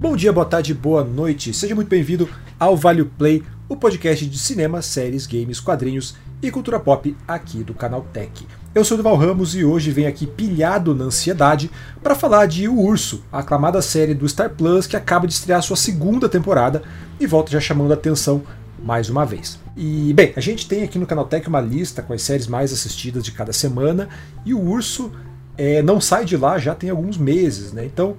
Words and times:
Bom 0.00 0.16
dia, 0.16 0.32
boa 0.32 0.46
tarde, 0.46 0.72
boa 0.72 1.04
noite. 1.04 1.52
Seja 1.52 1.74
muito 1.74 1.88
bem-vindo 1.88 2.26
ao 2.58 2.74
Vale 2.74 3.04
Play, 3.04 3.42
o 3.68 3.76
podcast 3.76 4.24
de 4.24 4.38
cinema, 4.38 4.80
séries, 4.80 5.26
games, 5.26 5.60
quadrinhos 5.60 6.16
e 6.40 6.50
cultura 6.50 6.80
pop 6.80 7.14
aqui 7.28 7.62
do 7.62 7.74
canal 7.74 8.06
Tech. 8.10 8.46
Eu 8.74 8.82
sou 8.82 8.94
o 8.94 8.96
Duval 8.96 9.14
Ramos 9.16 9.54
e 9.54 9.62
hoje 9.62 9.90
venho 9.90 10.08
aqui 10.08 10.26
pilhado 10.26 10.94
na 10.94 11.04
ansiedade 11.04 11.70
para 12.02 12.14
falar 12.14 12.46
de 12.46 12.66
O 12.66 12.80
Urso, 12.80 13.22
a 13.30 13.40
aclamada 13.40 13.82
série 13.82 14.14
do 14.14 14.26
Star 14.26 14.48
Plus 14.48 14.86
que 14.86 14.96
acaba 14.96 15.26
de 15.26 15.34
estrear 15.34 15.62
sua 15.62 15.76
segunda 15.76 16.30
temporada 16.30 16.82
e 17.20 17.26
volta 17.26 17.52
já 17.52 17.60
chamando 17.60 17.90
a 17.90 17.94
atenção 17.94 18.42
mais 18.82 19.10
uma 19.10 19.26
vez. 19.26 19.60
E 19.76 20.14
bem, 20.14 20.32
a 20.34 20.40
gente 20.40 20.66
tem 20.66 20.82
aqui 20.82 20.98
no 20.98 21.06
Canaltech 21.06 21.46
uma 21.46 21.60
lista 21.60 22.00
com 22.00 22.14
as 22.14 22.22
séries 22.22 22.46
mais 22.46 22.72
assistidas 22.72 23.22
de 23.22 23.32
cada 23.32 23.52
semana 23.52 24.08
e 24.46 24.54
o 24.54 24.60
Urso 24.62 25.12
é, 25.58 25.82
não 25.82 26.00
sai 26.00 26.24
de 26.24 26.38
lá 26.38 26.58
já 26.58 26.74
tem 26.74 26.88
alguns 26.88 27.18
meses, 27.18 27.70
né? 27.74 27.84
Então 27.84 28.16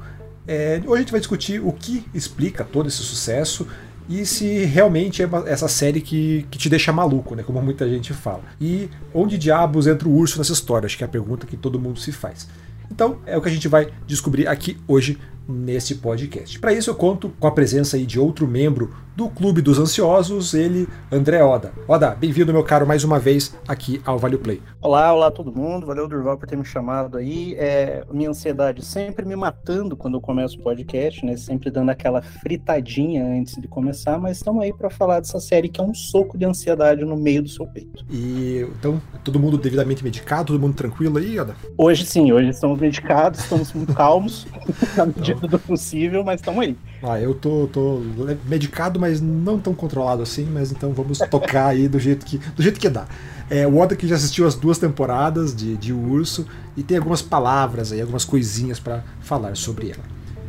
é, 0.51 0.81
hoje 0.85 0.95
a 0.95 0.97
gente 0.97 1.11
vai 1.11 1.19
discutir 1.21 1.61
o 1.65 1.71
que 1.71 2.05
explica 2.13 2.65
todo 2.65 2.89
esse 2.89 2.97
sucesso 2.97 3.65
e 4.09 4.25
se 4.25 4.65
realmente 4.65 5.23
é 5.23 5.29
essa 5.45 5.69
série 5.69 6.01
que, 6.01 6.45
que 6.51 6.57
te 6.57 6.67
deixa 6.69 6.91
maluco, 6.91 7.35
né? 7.35 7.43
Como 7.43 7.61
muita 7.61 7.87
gente 7.87 8.13
fala. 8.13 8.43
E 8.59 8.89
onde 9.13 9.37
diabos 9.37 9.87
entra 9.87 10.09
o 10.09 10.13
urso 10.13 10.37
nessa 10.37 10.51
história? 10.51 10.85
Acho 10.85 10.97
que 10.97 11.05
é 11.05 11.07
a 11.07 11.09
pergunta 11.09 11.47
que 11.47 11.55
todo 11.55 11.79
mundo 11.79 12.01
se 12.01 12.11
faz. 12.11 12.49
Então 12.91 13.19
é 13.25 13.37
o 13.37 13.41
que 13.41 13.47
a 13.47 13.51
gente 13.51 13.69
vai 13.69 13.93
descobrir 14.05 14.45
aqui 14.45 14.77
hoje 14.85 15.17
nesse 15.51 15.95
podcast. 15.95 16.59
Para 16.59 16.73
isso 16.73 16.89
eu 16.89 16.95
conto 16.95 17.31
com 17.39 17.47
a 17.47 17.51
presença 17.51 17.97
aí 17.97 18.05
de 18.05 18.19
outro 18.19 18.47
membro 18.47 18.91
do 19.15 19.29
Clube 19.29 19.61
dos 19.61 19.77
Ansiosos, 19.77 20.53
ele, 20.53 20.87
André 21.11 21.43
Oda. 21.43 21.73
Oda, 21.87 22.11
bem-vindo, 22.11 22.53
meu 22.53 22.63
caro, 22.63 22.87
mais 22.87 23.03
uma 23.03 23.19
vez 23.19 23.53
aqui 23.67 24.01
ao 24.05 24.17
Vale 24.17 24.37
Play. 24.37 24.61
Olá, 24.81 25.13
olá 25.13 25.29
todo 25.29 25.51
mundo, 25.51 25.85
valeu 25.85 26.07
Durval 26.07 26.37
por 26.37 26.47
ter 26.47 26.55
me 26.55 26.63
chamado 26.63 27.17
aí. 27.17 27.53
É, 27.55 28.05
minha 28.11 28.29
ansiedade 28.29 28.83
sempre 28.83 29.25
me 29.25 29.35
matando 29.35 29.97
quando 29.97 30.15
eu 30.15 30.21
começo 30.21 30.57
o 30.57 30.63
podcast, 30.63 31.25
né? 31.25 31.35
Sempre 31.35 31.69
dando 31.69 31.89
aquela 31.89 32.21
fritadinha 32.21 33.25
antes 33.25 33.61
de 33.61 33.67
começar, 33.67 34.17
mas 34.17 34.37
estamos 34.37 34.63
aí 34.63 34.73
para 34.73 34.89
falar 34.89 35.19
dessa 35.19 35.39
série 35.39 35.67
que 35.67 35.81
é 35.81 35.83
um 35.83 35.93
soco 35.93 36.37
de 36.37 36.45
ansiedade 36.45 37.03
no 37.03 37.17
meio 37.17 37.43
do 37.43 37.49
seu 37.49 37.67
peito. 37.67 38.05
E 38.09 38.65
então, 38.79 39.01
todo 39.23 39.39
mundo 39.39 39.57
devidamente 39.57 40.03
medicado, 40.03 40.47
todo 40.47 40.59
mundo 40.59 40.73
tranquilo 40.73 41.17
aí, 41.17 41.37
Oda? 41.37 41.55
Hoje 41.77 42.05
sim, 42.05 42.31
hoje 42.31 42.49
estamos 42.49 42.79
medicados, 42.79 43.41
estamos 43.41 43.73
muito 43.73 43.93
calmos, 43.93 44.47
na 44.95 45.05
medida 45.05 45.40
então... 45.43 45.49
do 45.57 45.59
possível, 45.59 46.23
mas 46.23 46.39
estamos 46.39 46.61
aí. 46.61 46.77
Ah, 47.03 47.19
eu 47.19 47.33
tô, 47.33 47.67
tô 47.71 48.01
medicado, 48.47 48.99
mas 48.99 49.21
não 49.21 49.59
tão 49.59 49.73
controlado 49.73 50.21
assim, 50.21 50.45
mas 50.45 50.71
então 50.71 50.93
vamos 50.93 51.17
tocar 51.29 51.67
aí 51.67 51.87
do 51.87 51.99
jeito 51.99 52.25
que, 52.25 52.37
do 52.37 52.61
jeito 52.61 52.79
que 52.79 52.89
dá. 52.89 53.05
É, 53.49 53.67
o 53.67 53.77
Oda 53.77 53.95
que 53.95 54.07
já 54.07 54.15
assistiu 54.15 54.47
as 54.47 54.55
duas 54.55 54.77
temporadas 54.77 55.53
de, 55.55 55.75
de 55.75 55.91
Urso 55.91 56.47
e 56.77 56.83
tem 56.83 56.97
algumas 56.97 57.21
palavras 57.21 57.91
aí, 57.91 57.99
algumas 57.99 58.23
coisinhas 58.23 58.79
para 58.79 59.03
falar 59.19 59.57
sobre 59.57 59.89
ela. 59.89 60.03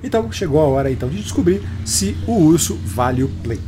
Então 0.05 0.31
chegou 0.31 0.61
a 0.61 0.65
hora 0.65 0.91
então 0.91 1.09
de 1.09 1.20
descobrir 1.20 1.63
se 1.85 2.17
o 2.27 2.33
Urso 2.33 2.79
vale 2.85 3.23
o 3.23 3.29
play. 3.43 3.61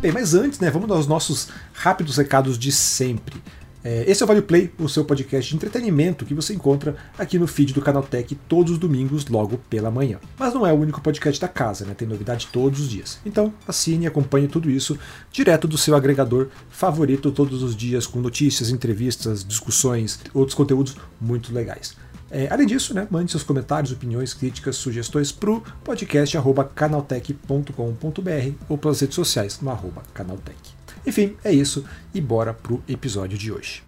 Bem, 0.00 0.12
mas 0.12 0.32
antes, 0.32 0.58
né, 0.58 0.70
vamos 0.70 0.90
aos 0.90 1.06
nossos 1.06 1.48
rápidos 1.74 2.16
recados 2.16 2.58
de 2.58 2.72
sempre. 2.72 3.36
É, 3.82 4.04
esse 4.06 4.22
é 4.22 4.24
o 4.24 4.26
Vale 4.26 4.42
Play, 4.42 4.70
o 4.78 4.88
seu 4.88 5.04
podcast 5.04 5.48
de 5.48 5.56
entretenimento 5.56 6.26
que 6.26 6.34
você 6.34 6.52
encontra 6.52 6.96
aqui 7.18 7.38
no 7.38 7.46
feed 7.46 7.72
do 7.72 7.80
Canal 7.80 8.02
Tech 8.02 8.34
todos 8.46 8.72
os 8.72 8.78
domingos, 8.78 9.26
logo 9.26 9.58
pela 9.70 9.90
manhã. 9.90 10.18
Mas 10.38 10.52
não 10.52 10.66
é 10.66 10.72
o 10.72 10.76
único 10.76 11.00
podcast 11.00 11.40
da 11.40 11.48
casa, 11.48 11.86
né? 11.86 11.94
Tem 11.94 12.06
novidade 12.06 12.48
todos 12.52 12.80
os 12.80 12.88
dias. 12.90 13.18
Então 13.24 13.54
assine 13.66 14.04
e 14.04 14.06
acompanhe 14.06 14.48
tudo 14.48 14.70
isso 14.70 14.98
direto 15.32 15.66
do 15.66 15.78
seu 15.78 15.96
agregador 15.96 16.48
favorito 16.68 17.30
todos 17.32 17.62
os 17.62 17.74
dias, 17.74 18.06
com 18.06 18.20
notícias, 18.20 18.70
entrevistas, 18.70 19.44
discussões, 19.44 20.20
outros 20.34 20.54
conteúdos 20.54 20.96
muito 21.20 21.52
legais. 21.52 21.96
É, 22.30 22.48
além 22.50 22.66
disso, 22.66 22.94
né, 22.94 23.08
mande 23.10 23.30
seus 23.30 23.42
comentários, 23.42 23.90
opiniões, 23.90 24.32
críticas, 24.32 24.76
sugestões 24.76 25.32
para 25.32 25.50
o 25.50 25.60
podcast 25.82 26.36
canaltech.com.br 26.76 28.52
ou 28.68 28.78
pelas 28.78 29.00
redes 29.00 29.16
sociais 29.16 29.60
no 29.60 29.76
canaltech. 30.14 30.79
Enfim, 31.06 31.36
é 31.44 31.52
isso 31.52 31.84
e 32.14 32.20
bora 32.20 32.52
pro 32.52 32.82
episódio 32.88 33.38
de 33.38 33.52
hoje. 33.52 33.82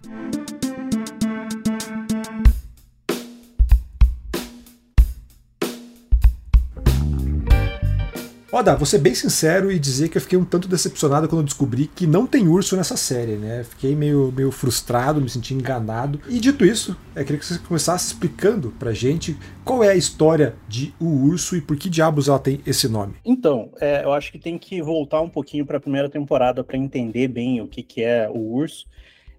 Oda, 8.55 8.75
vou 8.75 8.85
ser 8.85 8.99
bem 8.99 9.15
sincero 9.15 9.71
e 9.71 9.79
dizer 9.79 10.09
que 10.09 10.17
eu 10.19 10.21
fiquei 10.21 10.37
um 10.37 10.45
tanto 10.45 10.67
decepcionado 10.67 11.27
quando 11.27 11.43
descobri 11.43 11.87
que 11.87 12.05
não 12.05 12.27
tem 12.27 12.47
urso 12.47 12.77
nessa 12.77 12.95
série, 12.95 13.31
né? 13.31 13.63
Fiquei 13.63 13.95
meio, 13.95 14.31
meio 14.31 14.51
frustrado, 14.51 15.19
me 15.19 15.27
senti 15.27 15.55
enganado. 15.55 16.21
E 16.29 16.39
dito 16.39 16.63
isso, 16.63 16.95
eu 17.15 17.25
queria 17.25 17.39
que 17.39 17.47
você 17.47 17.57
começasse 17.57 18.13
explicando 18.13 18.69
pra 18.77 18.93
gente 18.93 19.35
qual 19.65 19.83
é 19.83 19.89
a 19.89 19.95
história 19.95 20.53
de 20.67 20.93
O 20.99 21.25
Urso 21.25 21.57
e 21.57 21.61
por 21.61 21.75
que 21.75 21.89
diabos 21.89 22.27
ela 22.27 22.37
tem 22.37 22.61
esse 22.63 22.87
nome. 22.87 23.15
Então, 23.25 23.71
é, 23.81 24.03
eu 24.03 24.13
acho 24.13 24.31
que 24.31 24.37
tem 24.37 24.55
que 24.59 24.83
voltar 24.83 25.19
um 25.21 25.29
pouquinho 25.29 25.65
para 25.65 25.77
a 25.77 25.81
primeira 25.81 26.07
temporada 26.07 26.63
para 26.63 26.77
entender 26.77 27.29
bem 27.29 27.59
o 27.59 27.67
que, 27.67 27.81
que 27.81 28.03
é 28.03 28.29
o 28.29 28.37
urso. 28.37 28.85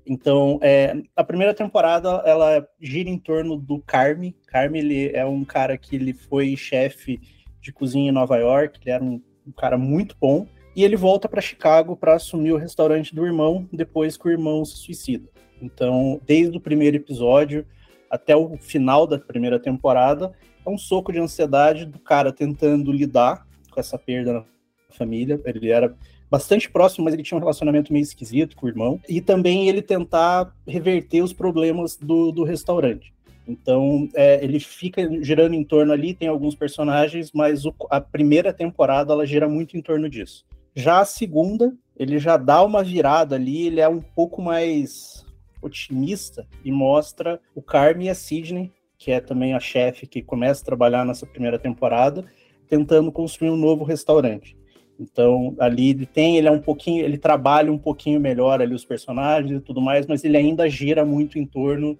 Então, 0.05 0.59
é, 0.61 0.93
a 1.15 1.23
primeira 1.23 1.55
temporada 1.55 2.21
ela 2.27 2.67
gira 2.81 3.09
em 3.09 3.17
torno 3.17 3.57
do 3.57 3.79
Carme. 3.79 4.35
Carme 4.49 4.81
ele 4.81 5.11
é 5.15 5.25
um 5.25 5.45
cara 5.45 5.79
que 5.79 5.95
ele 5.95 6.13
foi 6.13 6.57
chefe 6.57 7.21
de 7.65 7.73
cozinha 7.73 8.11
em 8.11 8.13
Nova 8.13 8.37
York, 8.37 8.79
ele 8.83 8.91
era 8.91 9.03
um, 9.03 9.21
um 9.47 9.53
cara 9.53 9.79
muito 9.79 10.15
bom, 10.21 10.47
e 10.77 10.85
ele 10.85 10.97
volta 10.97 11.29
para 11.29 11.41
Chicago 11.41 11.97
para 11.97 12.15
assumir 12.15 12.53
o 12.53 12.57
restaurante 12.59 13.15
do 13.15 13.25
irmão 13.25 13.67
depois 13.73 14.17
que 14.17 14.29
o 14.29 14.31
irmão 14.31 14.65
se 14.65 14.77
suicida. 14.77 15.29
Então, 15.63 16.21
desde 16.27 16.57
o 16.57 16.61
primeiro 16.61 16.97
episódio 16.97 17.65
até 18.11 18.37
o 18.37 18.57
final 18.59 19.07
da 19.07 19.19
primeira 19.19 19.59
temporada, 19.59 20.33
é 20.65 20.71
um 20.71 20.77
soco 20.77 21.13
de 21.13 21.19
ansiedade 21.19 21.87
do 21.87 21.99
cara 21.99 22.33
tentando 22.33 22.93
lidar 22.93 23.47
com 23.71 23.81
essa 23.81 23.99
perda 23.99 24.33
na 24.33 24.45
família. 24.91 25.41
Ele 25.45 25.71
era 25.71 25.97
bastante 26.31 26.71
próximo, 26.71 27.05
mas 27.05 27.15
ele 27.15 27.23
tinha 27.23 27.39
um 27.39 27.41
relacionamento 27.41 27.93
meio 27.93 28.03
esquisito 28.03 28.57
com 28.57 28.67
o 28.67 28.69
irmão. 28.69 29.01
E 29.09 29.21
também 29.21 29.69
ele 29.69 29.81
tentar 29.81 30.55
reverter 30.67 31.23
os 31.23 31.33
problemas 31.33 31.97
do, 31.97 32.31
do 32.31 32.45
restaurante. 32.45 33.14
Então, 33.47 34.09
é, 34.15 34.43
ele 34.43 34.59
fica 34.59 35.03
girando 35.23 35.55
em 35.55 35.63
torno 35.63 35.93
ali, 35.93 36.15
tem 36.15 36.29
alguns 36.29 36.55
personagens, 36.55 37.31
mas 37.33 37.67
o, 37.67 37.75
a 37.91 38.01
primeira 38.01 38.53
temporada 38.53 39.13
ela 39.13 39.27
gira 39.27 39.49
muito 39.49 39.77
em 39.77 39.83
torno 39.83 40.09
disso. 40.09 40.45
Já 40.75 41.01
a 41.01 41.05
segunda, 41.05 41.73
ele 41.97 42.19
já 42.19 42.37
dá 42.37 42.63
uma 42.65 42.83
virada 42.83 43.37
ali, 43.37 43.67
ele 43.67 43.81
é 43.81 43.89
um 43.89 44.01
pouco 44.01 44.41
mais 44.41 45.25
otimista 45.63 46.47
e 46.65 46.73
mostra 46.73 47.41
o 47.55 47.63
Carmen 47.63 48.09
e 48.09 48.11
a 48.11 48.15
Sidney, 48.15 48.73
que 48.99 49.11
é 49.11 49.21
também 49.21 49.55
a 49.55 49.61
chefe 49.61 50.07
que 50.07 50.23
começa 50.23 50.63
a 50.63 50.65
trabalhar 50.65 51.05
nessa 51.05 51.27
primeira 51.27 51.59
temporada, 51.59 52.25
tentando 52.69 53.13
construir 53.13 53.51
um 53.51 53.57
novo 53.57 53.85
restaurante. 53.85 54.57
Então, 54.99 55.55
ali 55.59 55.91
ele 55.91 56.07
tem, 56.07 56.37
ele 56.37 56.49
é 56.49 56.51
um 56.51 56.61
pouquinho, 56.61 57.05
ele 57.05 57.19
trabalha 57.19 57.73
um 57.73 57.79
pouquinho 57.79 58.21
melhor 58.21 58.61
ali 58.61 58.75
os 58.75 58.85
personagens 58.85 59.59
e 59.59 59.61
tudo 59.61 59.81
mais, 59.81 60.07
mas 60.07 60.25
ele 60.25 60.37
ainda 60.37 60.69
gira 60.69 61.05
muito 61.05 61.39
em 61.39 61.45
torno 61.45 61.99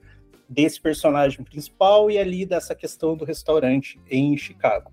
desse 0.49 0.81
personagem 0.81 1.45
principal 1.45 2.11
e 2.11 2.19
ali 2.19 2.45
dessa 2.45 2.75
questão 2.75 3.17
do 3.17 3.25
restaurante 3.25 4.01
em 4.11 4.37
Chicago. 4.37 4.93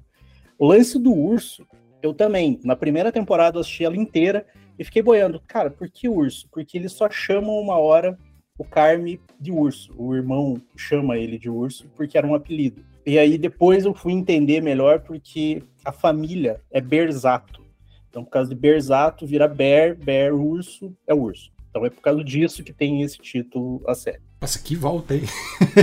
O 0.57 0.67
lance 0.67 0.99
do 0.99 1.13
urso, 1.13 1.65
eu 2.01 2.13
também, 2.13 2.59
na 2.63 2.75
primeira 2.75 3.11
temporada, 3.11 3.59
assisti 3.59 3.83
ela 3.83 3.97
inteira 3.97 4.45
e 4.77 4.83
fiquei 4.83 5.01
boiando. 5.01 5.41
Cara, 5.47 5.69
por 5.69 5.89
que 5.89 6.07
urso? 6.07 6.47
Porque 6.51 6.77
eles 6.77 6.91
só 6.91 7.09
chamam 7.09 7.55
uma 7.59 7.77
hora 7.77 8.17
o 8.57 8.63
Carme 8.63 9.19
de 9.39 9.51
urso. 9.51 9.91
O 9.97 10.15
irmão 10.15 10.61
chama 10.77 11.17
ele 11.17 11.37
de 11.37 11.49
urso 11.49 11.89
porque 11.95 12.17
era 12.17 12.27
um 12.27 12.35
apelido. 12.35 12.85
E 13.05 13.17
aí 13.17 13.37
depois 13.37 13.85
eu 13.85 13.93
fui 13.93 14.13
entender 14.13 14.61
melhor 14.61 14.99
porque 14.99 15.63
a 15.83 15.91
família 15.91 16.61
é 16.69 16.79
Berzato. 16.79 17.61
Então, 18.07 18.23
por 18.23 18.29
causa 18.29 18.49
de 18.49 18.55
Berzato, 18.55 19.25
vira 19.25 19.47
Bear, 19.47 19.95
Bear, 19.95 20.35
urso, 20.35 20.95
é 21.07 21.13
urso. 21.13 21.51
Então 21.71 21.85
é 21.85 21.89
por 21.89 22.01
causa 22.01 22.21
disso 22.21 22.63
que 22.63 22.73
tem 22.73 23.01
esse 23.01 23.17
título 23.17 23.81
a 23.87 23.95
série. 23.95 24.19
Nossa, 24.41 24.59
que 24.59 24.75
volta, 24.75 25.15
hein? 25.15 25.23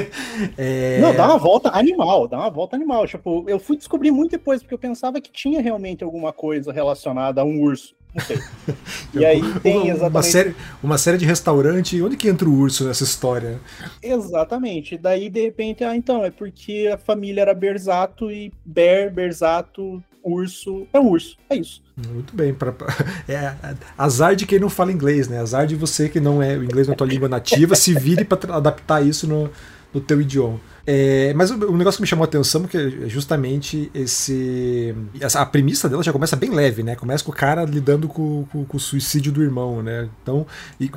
é... 0.59 1.01
Não, 1.01 1.15
dá 1.15 1.27
uma 1.27 1.39
volta 1.39 1.71
animal, 1.71 2.29
dá 2.29 2.37
uma 2.37 2.51
volta 2.51 2.77
animal. 2.77 3.07
Tipo, 3.07 3.45
eu 3.49 3.59
fui 3.59 3.77
descobrir 3.77 4.11
muito 4.11 4.33
depois, 4.33 4.61
porque 4.61 4.75
eu 4.75 4.79
pensava 4.79 5.21
que 5.21 5.33
tinha 5.33 5.63
realmente 5.63 6.05
alguma 6.05 6.33
coisa 6.33 6.71
relacionada 6.71 7.41
a 7.41 7.45
um 7.45 7.61
urso. 7.63 7.97
Não 8.15 8.25
sei. 8.25 8.39
E 9.15 9.25
aí 9.25 9.41
tem 9.61 9.89
exatamente. 9.89 10.15
Uma 10.15 10.23
série, 10.23 10.57
uma 10.83 10.99
série 10.99 11.19
de 11.19 11.25
restaurante, 11.25 12.03
onde 12.03 12.17
que 12.17 12.29
entra 12.29 12.47
o 12.49 12.55
urso 12.55 12.87
nessa 12.87 13.05
história? 13.05 13.59
Exatamente. 14.03 14.99
Daí, 14.99 15.31
de 15.31 15.41
repente, 15.41 15.83
ah, 15.83 15.97
então, 15.97 16.23
é 16.23 16.31
porque 16.31 16.91
a 16.93 16.99
família 16.99 17.41
era 17.41 17.55
Berzato 17.55 18.31
e 18.31 18.53
Ber, 18.65 19.11
Berzato, 19.11 20.03
urso 20.25 20.87
é 20.93 20.99
um 20.99 21.09
urso. 21.09 21.37
É 21.49 21.57
isso. 21.57 21.83
Muito 22.13 22.35
bem. 22.35 22.55
Pra, 22.55 22.75
é, 23.29 23.55
azar 23.97 24.35
de 24.35 24.47
quem 24.47 24.59
não 24.59 24.71
fala 24.71 24.93
inglês, 24.93 25.29
né? 25.29 25.41
Azar 25.41 25.67
de 25.67 25.77
você 25.77 26.09
que 26.09 26.21
não 26.21 26.43
é 26.43 26.57
o 26.57 26.65
inglês 26.65 26.89
na 26.89 26.95
tua 26.95 27.07
língua 27.07 27.29
nativa, 27.29 27.75
se 27.75 27.95
vire 27.95 28.25
para 28.25 28.57
adaptar 28.57 29.05
isso 29.05 29.27
no, 29.27 29.51
no 29.93 30.01
teu 30.01 30.21
idioma. 30.21 30.61
É, 30.91 31.35
mas 31.35 31.51
o, 31.51 31.55
o, 31.55 31.77
negócio 31.77 31.99
que 31.99 32.03
me 32.03 32.09
chamou 32.09 32.25
a 32.25 32.27
atenção 32.27 32.67
é 32.73 33.09
justamente 33.09 33.91
esse. 33.95 34.95
Essa, 35.21 35.43
a 35.43 35.47
premissa 35.47 35.87
dela 35.87 36.03
já 36.03 36.13
começa 36.13 36.35
bem 36.35 36.51
leve, 36.51 36.83
né? 36.83 36.97
Começa 36.97 37.23
com 37.23 37.31
o 37.31 37.35
cara 37.35 37.65
lidando 37.65 38.09
com, 38.09 38.47
com, 38.51 38.65
com, 38.65 38.77
o 38.77 38.81
suicídio 38.81 39.31
do 39.31 39.43
irmão, 39.43 39.83
né? 39.83 40.09
Então, 40.23 40.47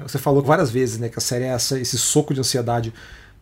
você 0.03 0.17
falou 0.17 0.41
várias 0.41 0.71
vezes, 0.71 0.97
né? 0.97 1.09
Que 1.09 1.17
a 1.17 1.21
série 1.21 1.43
é 1.43 1.49
essa, 1.49 1.77
esse 1.77 1.97
soco 1.97 2.33
de 2.33 2.39
ansiedade 2.39 2.93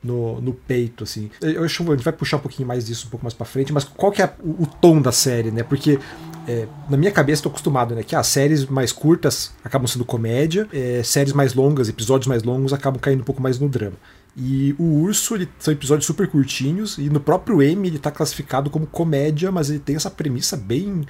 no, 0.03 0.39
no 0.39 0.53
peito, 0.53 1.03
assim. 1.03 1.29
Eu 1.41 1.63
acho 1.63 1.83
que 1.83 1.89
a 1.89 1.95
gente 1.95 2.03
vai 2.03 2.13
puxar 2.13 2.37
um 2.37 2.41
pouquinho 2.41 2.67
mais 2.67 2.85
disso 2.85 3.07
um 3.07 3.09
pouco 3.09 3.25
mais 3.25 3.33
para 3.33 3.45
frente, 3.45 3.73
mas 3.73 3.83
qual 3.83 4.11
que 4.11 4.21
é 4.21 4.33
o, 4.41 4.63
o 4.63 4.65
tom 4.65 5.01
da 5.01 5.11
série, 5.11 5.51
né? 5.51 5.63
Porque 5.63 5.99
é, 6.47 6.67
na 6.89 6.97
minha 6.97 7.11
cabeça 7.11 7.39
estou 7.39 7.49
acostumado, 7.49 7.93
né? 7.93 8.03
Que 8.03 8.15
as 8.15 8.27
séries 8.27 8.65
mais 8.65 8.91
curtas 8.91 9.51
acabam 9.63 9.87
sendo 9.87 10.05
comédia, 10.05 10.67
é, 10.71 11.03
séries 11.03 11.33
mais 11.33 11.53
longas, 11.53 11.89
episódios 11.89 12.27
mais 12.27 12.43
longos 12.43 12.71
acabam 12.73 12.99
caindo 12.99 13.21
um 13.21 13.25
pouco 13.25 13.41
mais 13.41 13.59
no 13.59 13.67
drama. 13.67 13.97
E 14.37 14.73
o 14.79 15.01
Urso, 15.01 15.35
ele, 15.35 15.49
são 15.59 15.73
episódios 15.73 16.05
super 16.05 16.27
curtinhos, 16.27 16.97
e 16.97 17.09
no 17.09 17.19
próprio 17.19 17.61
M 17.61 17.87
ele 17.87 17.97
está 17.97 18.09
classificado 18.09 18.69
como 18.69 18.87
comédia, 18.87 19.51
mas 19.51 19.69
ele 19.69 19.79
tem 19.79 19.97
essa 19.97 20.09
premissa 20.09 20.55
bem, 20.55 21.05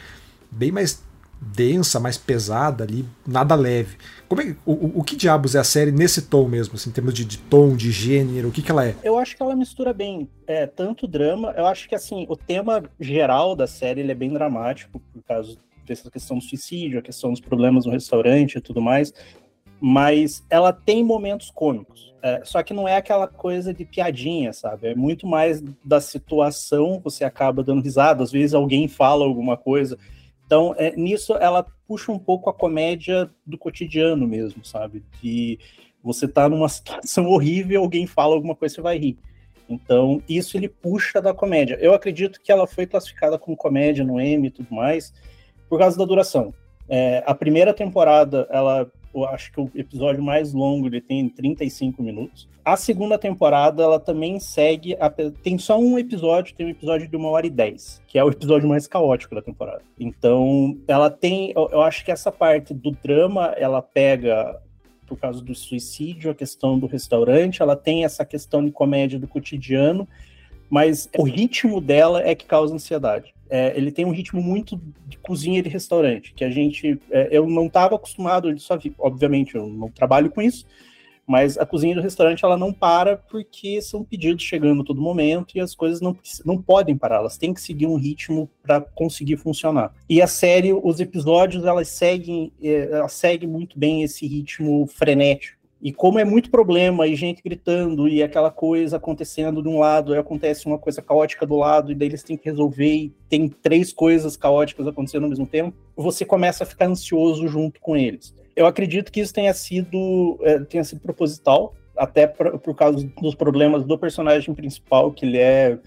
bem 0.50 0.72
mais 0.72 1.04
densa, 1.40 2.00
mais 2.00 2.18
pesada 2.18 2.84
ali, 2.84 3.06
nada 3.26 3.56
leve. 3.56 3.98
Como 4.30 4.42
é, 4.44 4.56
o, 4.64 5.00
o 5.00 5.04
que 5.04 5.16
diabos 5.16 5.56
é 5.56 5.60
a 5.60 5.64
série 5.64 5.92
nesse 5.92 6.22
tom 6.22 6.48
mesmo, 6.48 6.76
assim, 6.76 6.92
em 6.92 6.94
termos 6.94 7.16
de, 7.16 7.26
de 7.26 7.40
tom, 7.40 7.76
de 7.76 7.92
gênero, 7.92 8.50
o 8.50 8.52
que, 8.52 8.62
que 8.62 8.70
ela 8.70 8.86
é? 8.86 8.96
Eu 9.04 9.18
acho 9.18 9.36
que 9.36 9.42
ela 9.42 9.56
mistura 9.56 9.92
bem 9.92 10.30
é, 10.46 10.68
tanto 10.68 11.08
drama, 11.08 11.52
eu 11.58 11.66
acho 11.66 11.90
que 11.90 11.96
assim, 11.96 12.28
o 12.30 12.36
tema 12.36 12.84
geral 13.00 13.56
da 13.56 13.66
série 13.66 14.02
ele 14.02 14.12
é 14.12 14.16
bem 14.16 14.32
dramático, 14.32 15.02
por 15.12 15.24
causa 15.24 15.58
dessa 15.84 16.12
questão 16.12 16.38
do 16.38 16.44
suicídio, 16.44 17.00
a 17.00 17.02
questão 17.02 17.32
dos 17.32 17.42
problemas 17.42 17.88
no 17.88 17.92
restaurante 17.92 18.60
e 18.60 18.62
tudo 18.62 18.80
mais, 18.80 19.12
mas 19.82 20.46
ela 20.48 20.72
tem 20.72 21.04
momentos 21.04 21.50
cômicos. 21.50 22.14
É, 22.22 22.42
só 22.44 22.62
que 22.62 22.74
não 22.74 22.88
é 22.88 22.98
aquela 22.98 23.28
coisa 23.28 23.74
de 23.74 23.84
piadinha, 23.84 24.54
sabe? 24.54 24.90
É 24.90 24.96
muito 24.96 25.26
mais 25.26 25.64
da 25.84 26.00
situação, 26.00 27.02
você 27.04 27.24
acaba 27.24 27.64
dando 27.64 27.82
risada, 27.82 28.22
às 28.22 28.32
vezes 28.32 28.54
alguém 28.54 28.88
fala 28.88 29.26
alguma 29.26 29.58
coisa 29.58 29.98
então, 30.50 30.74
é, 30.80 30.96
nisso 30.96 31.36
ela 31.36 31.64
puxa 31.90 32.12
um 32.12 32.20
pouco 32.20 32.52
a 32.52 32.54
comédia 32.54 33.32
do 33.44 33.58
cotidiano 33.58 34.28
mesmo, 34.28 34.64
sabe? 34.64 35.04
De 35.20 35.58
você 36.04 36.28
tá 36.28 36.48
numa 36.48 36.70
situação 36.70 37.26
horrível, 37.26 37.82
alguém 37.82 38.06
fala 38.06 38.36
alguma 38.36 38.56
coisa, 38.56 38.76
você 38.76 38.82
vai 38.82 39.00
rir. 39.00 39.18
Então, 39.68 40.22
isso 40.30 40.56
ele 40.56 40.70
puxa 40.70 41.20
da 41.20 41.34
comédia. 41.34 41.80
Eu 41.82 41.96
acredito 41.96 42.40
que 42.42 42.52
ela 42.52 42.68
foi 42.68 42.86
classificada 42.86 43.40
como 43.40 43.58
comédia 43.58 44.06
no 44.06 44.20
M 44.20 44.48
e 44.48 44.52
tudo 44.52 44.74
mais, 44.74 45.12
por 45.68 45.80
causa 45.80 45.98
da 45.98 46.06
duração. 46.06 46.54
É, 46.88 47.24
a 47.26 47.34
primeira 47.34 47.74
temporada, 47.74 48.48
ela 48.52 48.92
eu 49.14 49.26
acho 49.26 49.52
que 49.52 49.60
o 49.60 49.70
episódio 49.76 50.22
mais 50.22 50.54
longo 50.54 50.88
ele 50.88 51.02
tem 51.02 51.28
35 51.28 52.02
minutos. 52.02 52.48
A 52.64 52.78
segunda 52.78 53.18
temporada, 53.18 53.82
ela 53.82 54.00
também 54.00 54.40
segue. 54.40 54.96
A, 55.00 55.10
tem 55.10 55.58
só 55.58 55.80
um 55.80 55.98
episódio, 55.98 56.56
tem 56.56 56.68
um 56.68 56.70
episódio 56.70 57.08
de 57.08 57.16
uma 57.16 57.30
hora 57.30 57.48
e 57.48 57.50
dez, 57.50 58.02
que 58.08 58.20
é 58.20 58.24
o 58.24 58.30
episódio 58.30 58.70
mais 58.70 58.88
caótico 58.88 59.34
da 59.34 59.42
temporada. 59.42 59.82
Então, 60.00 60.78
ela 60.88 61.10
tem. 61.10 61.52
Eu, 61.56 61.70
eu 61.72 61.82
acho 61.82 62.06
que 62.06 62.12
essa 62.12 62.32
parte 62.32 62.74
do 62.74 62.92
drama, 62.92 63.48
ela 63.58 63.82
pega 63.82 64.62
por 65.08 65.18
causa 65.18 65.42
do 65.42 65.56
suicídio, 65.56 66.30
a 66.30 66.36
questão 66.36 66.78
do 66.78 66.86
restaurante, 66.86 67.64
ela 67.64 67.76
tem 67.76 68.06
essa 68.06 68.24
questão 68.24 68.64
de 68.64 68.72
comédia 68.72 69.18
do 69.18 69.28
cotidiano, 69.28 70.08
mas 70.70 71.10
o 71.18 71.24
ritmo 71.24 71.82
dela 71.82 72.22
é 72.22 72.36
que 72.36 72.46
causa 72.46 72.76
ansiedade 72.76 73.34
é, 73.50 73.76
ele 73.76 73.92
tem 73.92 74.06
um 74.06 74.12
ritmo 74.12 74.42
muito 74.42 74.80
de 75.08 75.18
cozinha 75.18 75.62
de 75.62 75.70
restaurante, 75.70 76.34
que 76.34 76.44
a 76.44 76.50
gente, 76.50 77.00
é, 77.10 77.30
eu 77.32 77.48
não 77.48 77.66
estava 77.66 77.96
acostumado, 77.96 78.58
só 78.60 78.78
vi, 78.78 78.94
obviamente, 79.00 79.56
eu 79.56 79.68
não 79.68 79.90
trabalho 79.90 80.30
com 80.30 80.42
isso, 80.42 80.66
mas 81.26 81.58
a 81.58 81.66
cozinha 81.66 81.94
do 81.94 82.02
restaurante 82.02 82.44
ela 82.44 82.58
não 82.58 82.74
para 82.74 83.16
porque 83.16 83.82
são 83.84 84.04
pedidos 84.04 84.44
chegando 84.44 84.82
a 84.82 84.86
todo 84.86 85.00
momento 85.00 85.56
e 85.56 85.60
as 85.60 85.76
coisas 85.76 86.02
não, 86.02 86.18
não 86.44 86.60
podem 86.60 86.98
parar, 86.98 87.18
elas 87.18 87.38
têm 87.38 87.54
que 87.54 87.62
seguir 87.62 87.86
um 87.86 87.98
ritmo 87.98 88.50
para 88.64 88.82
conseguir 88.82 89.38
funcionar. 89.38 89.94
E 90.10 90.22
a 90.22 90.28
série, 90.28 90.74
os 90.74 91.00
episódios, 91.00 91.66
elas 91.66 91.88
seguem, 91.90 92.52
é, 92.64 93.08
seguem 93.08 93.48
muito 93.48 93.78
bem 93.78 94.02
esse 94.04 94.26
ritmo 94.26 94.88
frenético 94.88 95.59
e 95.82 95.94
como 95.94 96.20
é 96.20 96.26
muito 96.26 96.52
problema 96.52 97.08
e 97.08 97.16
gente 97.16 97.42
gritando 97.42 98.08
e 98.08 98.22
aquela 98.22 98.52
coisa 98.52 98.98
acontecendo 98.98 99.62
de 99.62 99.70
um 99.70 99.80
lado, 99.80 100.14
aí 100.14 100.20
acontece 100.20 100.66
uma 100.66 100.78
coisa 100.78 101.02
caótica 101.02 101.46
do 101.46 101.56
lado, 101.56 101.92
e 101.92 101.96
daí 101.96 102.10
eles 102.10 102.24
têm 102.24 102.38
que 102.38 102.50
resolver 102.50 102.94
e 102.94 103.14
tem 103.30 103.48
três 103.48 103.94
coisas 103.94 104.36
caóticas 104.36 104.88
acontecendo 104.88 105.24
ao 105.24 105.30
mesmo 105.30 105.48
tempo, 105.48 105.78
você 105.96 106.26
começa 106.26 106.64
a 106.64 106.68
ficar 106.68 106.88
ansioso 106.88 107.48
junto 107.48 107.80
com 107.80 107.96
eles. 107.96 108.34
Eu 108.56 108.66
acredito 108.66 109.12
que 109.12 109.22
isso 109.22 109.34
tenha 109.34 109.54
sido, 109.54 110.38
é, 110.42 110.60
tenha 110.60 110.84
sido 110.84 111.00
proposital, 111.00 111.74
até 111.96 112.28
por, 112.28 112.60
por 112.60 112.76
causa 112.76 113.10
dos 113.22 113.36
problemas 113.36 113.86
do 113.86 113.98
personagem 113.98 114.54
principal, 114.54 115.12
que 115.12 115.26
ele 115.26 115.38
é 115.38 115.78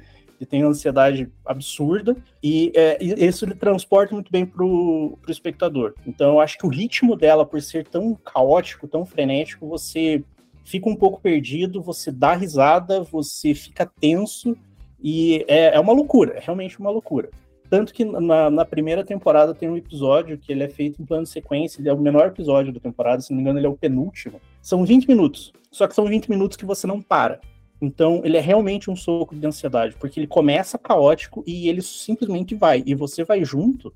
que 0.43 0.47
tem 0.47 0.63
ansiedade 0.63 1.31
absurda, 1.47 2.17
e 2.43 2.73
é, 2.75 2.99
isso 3.01 3.45
ele 3.45 3.55
transporta 3.55 4.13
muito 4.13 4.33
bem 4.33 4.45
para 4.45 4.65
o 4.65 5.17
espectador. 5.29 5.95
Então 6.05 6.31
eu 6.31 6.41
acho 6.41 6.59
que 6.59 6.67
o 6.67 6.69
ritmo 6.69 7.15
dela, 7.15 7.47
por 7.47 7.63
ser 7.63 7.87
tão 7.87 8.17
caótico, 8.17 8.89
tão 8.89 9.07
frenético, 9.07 9.69
você 9.69 10.25
fica 10.65 10.91
um 10.91 10.97
pouco 10.97 11.21
perdido, 11.21 11.81
você 11.81 12.11
dá 12.11 12.35
risada, 12.35 13.05
você 13.05 13.55
fica 13.55 13.87
tenso, 13.87 14.57
e 15.01 15.45
é, 15.47 15.77
é 15.77 15.79
uma 15.79 15.93
loucura, 15.93 16.33
é 16.33 16.41
realmente 16.41 16.81
uma 16.81 16.91
loucura. 16.91 17.31
Tanto 17.71 17.95
que 17.95 18.05
na, 18.05 18.51
na, 18.51 18.65
primeira 18.65 19.05
temporada 19.05 19.55
tem 19.55 19.71
um 19.71 19.77
episódio 19.77 20.37
que 20.37 20.51
ele 20.51 20.65
é 20.65 20.69
feito 20.69 21.01
em 21.01 21.07
plano 21.07 21.23
de 21.23 21.31
sequência, 21.31 21.81
ele 21.81 21.89
é 21.89 21.93
o 21.93 22.01
menor 22.01 22.27
episódio 22.27 22.73
da 22.73 22.81
temporada, 22.81 23.23
se 23.23 23.31
não 23.31 23.37
me 23.37 23.43
engano, 23.43 23.61
ele 23.61 23.67
é 23.67 23.71
o 23.71 23.77
penúltimo. 23.77 24.41
São 24.61 24.85
20 24.85 25.07
minutos. 25.07 25.53
Só 25.71 25.87
que 25.87 25.95
são 25.95 26.05
20 26.05 26.29
minutos 26.29 26.57
que 26.57 26.67
você 26.67 26.85
não 26.85 27.01
para. 27.01 27.41
Então, 27.83 28.23
ele 28.25 28.37
é 28.37 28.41
realmente 28.41 28.89
um 28.89 28.95
soco 28.95 29.35
de 29.35 29.45
ansiedade, 29.45 29.97
porque 29.99 30.21
ele 30.21 30.29
começa 30.29 30.79
caótico 30.79 31.43
e 31.45 31.69
ele 31.69 31.83
simplesmente 31.83 32.55
vai. 32.55 32.81
E 32.87 32.95
você 32.95 33.25
vai 33.25 33.45
junto 33.45 33.93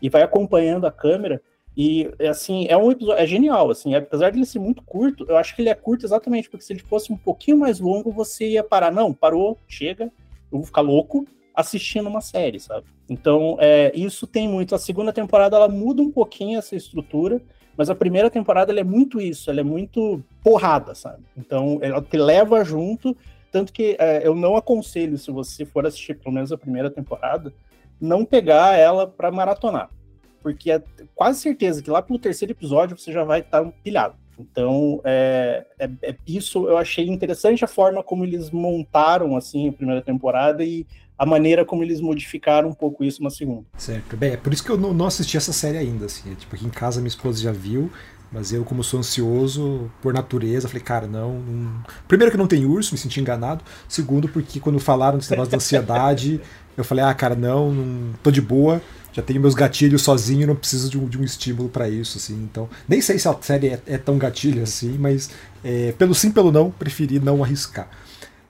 e 0.00 0.08
vai 0.08 0.22
acompanhando 0.22 0.86
a 0.86 0.92
câmera. 0.92 1.42
E, 1.76 2.08
assim, 2.30 2.66
é 2.68 2.76
um 2.76 2.92
episódio. 2.92 3.20
É 3.20 3.26
genial, 3.26 3.72
assim. 3.72 3.92
Apesar 3.92 4.30
de 4.30 4.38
ele 4.38 4.46
ser 4.46 4.60
muito 4.60 4.84
curto, 4.84 5.26
eu 5.28 5.36
acho 5.36 5.56
que 5.56 5.62
ele 5.62 5.68
é 5.68 5.74
curto 5.74 6.06
exatamente 6.06 6.48
porque 6.48 6.64
se 6.64 6.72
ele 6.72 6.80
fosse 6.80 7.12
um 7.12 7.16
pouquinho 7.16 7.58
mais 7.58 7.80
longo, 7.80 8.12
você 8.12 8.50
ia 8.50 8.62
parar. 8.62 8.92
Não, 8.92 9.12
parou, 9.12 9.58
chega, 9.66 10.04
eu 10.04 10.58
vou 10.58 10.62
ficar 10.62 10.82
louco 10.82 11.26
assistindo 11.52 12.08
uma 12.08 12.20
série, 12.20 12.60
sabe? 12.60 12.86
Então, 13.10 13.56
é, 13.58 13.90
isso 13.96 14.28
tem 14.28 14.46
muito. 14.46 14.76
A 14.76 14.78
segunda 14.78 15.12
temporada 15.12 15.56
ela 15.56 15.68
muda 15.68 16.00
um 16.00 16.10
pouquinho 16.10 16.56
essa 16.56 16.76
estrutura, 16.76 17.42
mas 17.76 17.90
a 17.90 17.94
primeira 17.94 18.30
temporada 18.30 18.72
ela 18.72 18.80
é 18.80 18.84
muito 18.84 19.20
isso, 19.20 19.50
ela 19.50 19.60
é 19.60 19.64
muito 19.64 20.22
porrada, 20.42 20.94
sabe? 20.94 21.22
Então, 21.36 21.78
ela 21.82 22.00
te 22.00 22.16
leva 22.16 22.64
junto, 22.64 23.16
tanto 23.50 23.72
que 23.72 23.96
é, 23.98 24.26
eu 24.26 24.34
não 24.34 24.56
aconselho, 24.56 25.18
se 25.18 25.30
você 25.30 25.64
for 25.64 25.86
assistir 25.86 26.18
pelo 26.18 26.34
menos 26.34 26.52
a 26.52 26.58
primeira 26.58 26.90
temporada, 26.90 27.52
não 28.00 28.24
pegar 28.24 28.76
ela 28.76 29.06
para 29.06 29.30
maratonar. 29.30 29.90
Porque 30.42 30.70
é 30.70 30.82
quase 31.14 31.40
certeza 31.40 31.82
que 31.82 31.90
lá 31.90 32.02
pelo 32.02 32.18
terceiro 32.18 32.52
episódio 32.52 32.98
você 32.98 33.12
já 33.12 33.24
vai 33.24 33.40
estar 33.40 33.64
tá 33.64 33.72
pilhado. 33.82 34.14
Então, 34.38 35.00
é, 35.04 35.64
é, 35.78 35.88
é, 36.02 36.16
isso 36.26 36.66
eu 36.68 36.76
achei 36.76 37.06
interessante 37.06 37.64
a 37.64 37.68
forma 37.68 38.02
como 38.02 38.24
eles 38.24 38.50
montaram 38.50 39.36
assim 39.36 39.68
a 39.68 39.72
primeira 39.72 40.02
temporada 40.02 40.64
e 40.64 40.86
a 41.18 41.24
maneira 41.24 41.64
como 41.64 41.82
eles 41.82 42.00
modificaram 42.00 42.68
um 42.68 42.74
pouco 42.74 43.04
isso 43.04 43.22
na 43.22 43.30
segunda. 43.30 43.64
Certo. 43.76 44.16
Bem, 44.16 44.32
é 44.32 44.36
por 44.36 44.52
isso 44.52 44.64
que 44.64 44.70
eu 44.70 44.78
não, 44.78 44.92
não 44.92 45.06
assisti 45.06 45.36
essa 45.36 45.52
série 45.52 45.78
ainda, 45.78 46.06
assim. 46.06 46.32
É, 46.32 46.34
tipo, 46.34 46.54
aqui 46.54 46.66
em 46.66 46.70
casa 46.70 47.00
minha 47.00 47.08
esposa 47.08 47.40
já 47.40 47.52
viu, 47.52 47.90
mas 48.32 48.52
eu, 48.52 48.64
como 48.64 48.82
sou 48.82 48.98
ansioso 48.98 49.90
por 50.02 50.12
natureza, 50.12 50.66
falei, 50.66 50.82
cara, 50.82 51.06
não, 51.06 51.38
não, 51.38 51.84
Primeiro 52.08 52.32
que 52.32 52.38
não 52.38 52.48
tem 52.48 52.64
urso, 52.64 52.92
me 52.92 52.98
senti 52.98 53.20
enganado. 53.20 53.64
Segundo, 53.88 54.28
porque 54.28 54.58
quando 54.58 54.80
falaram 54.80 55.18
desse 55.18 55.30
negócio 55.30 55.52
da 55.52 55.56
ansiedade, 55.56 56.40
eu 56.76 56.82
falei, 56.82 57.04
ah, 57.04 57.14
cara, 57.14 57.36
não, 57.36 57.72
não 57.72 58.12
tô 58.22 58.32
de 58.32 58.40
boa, 58.40 58.82
já 59.12 59.22
tenho 59.22 59.40
meus 59.40 59.54
gatilhos 59.54 60.02
sozinho, 60.02 60.48
não 60.48 60.56
preciso 60.56 60.90
de 60.90 60.98
um, 60.98 61.06
de 61.06 61.16
um 61.16 61.22
estímulo 61.22 61.68
para 61.68 61.88
isso, 61.88 62.18
assim. 62.18 62.34
Então, 62.34 62.68
nem 62.88 63.00
sei 63.00 63.16
se 63.16 63.28
a 63.28 63.36
série 63.40 63.68
é, 63.68 63.80
é 63.86 63.98
tão 63.98 64.18
gatilho 64.18 64.64
assim, 64.64 64.98
mas 64.98 65.30
é, 65.62 65.92
pelo 65.92 66.12
sim, 66.12 66.32
pelo 66.32 66.50
não, 66.50 66.72
preferi 66.72 67.20
não 67.20 67.44
arriscar. 67.44 67.88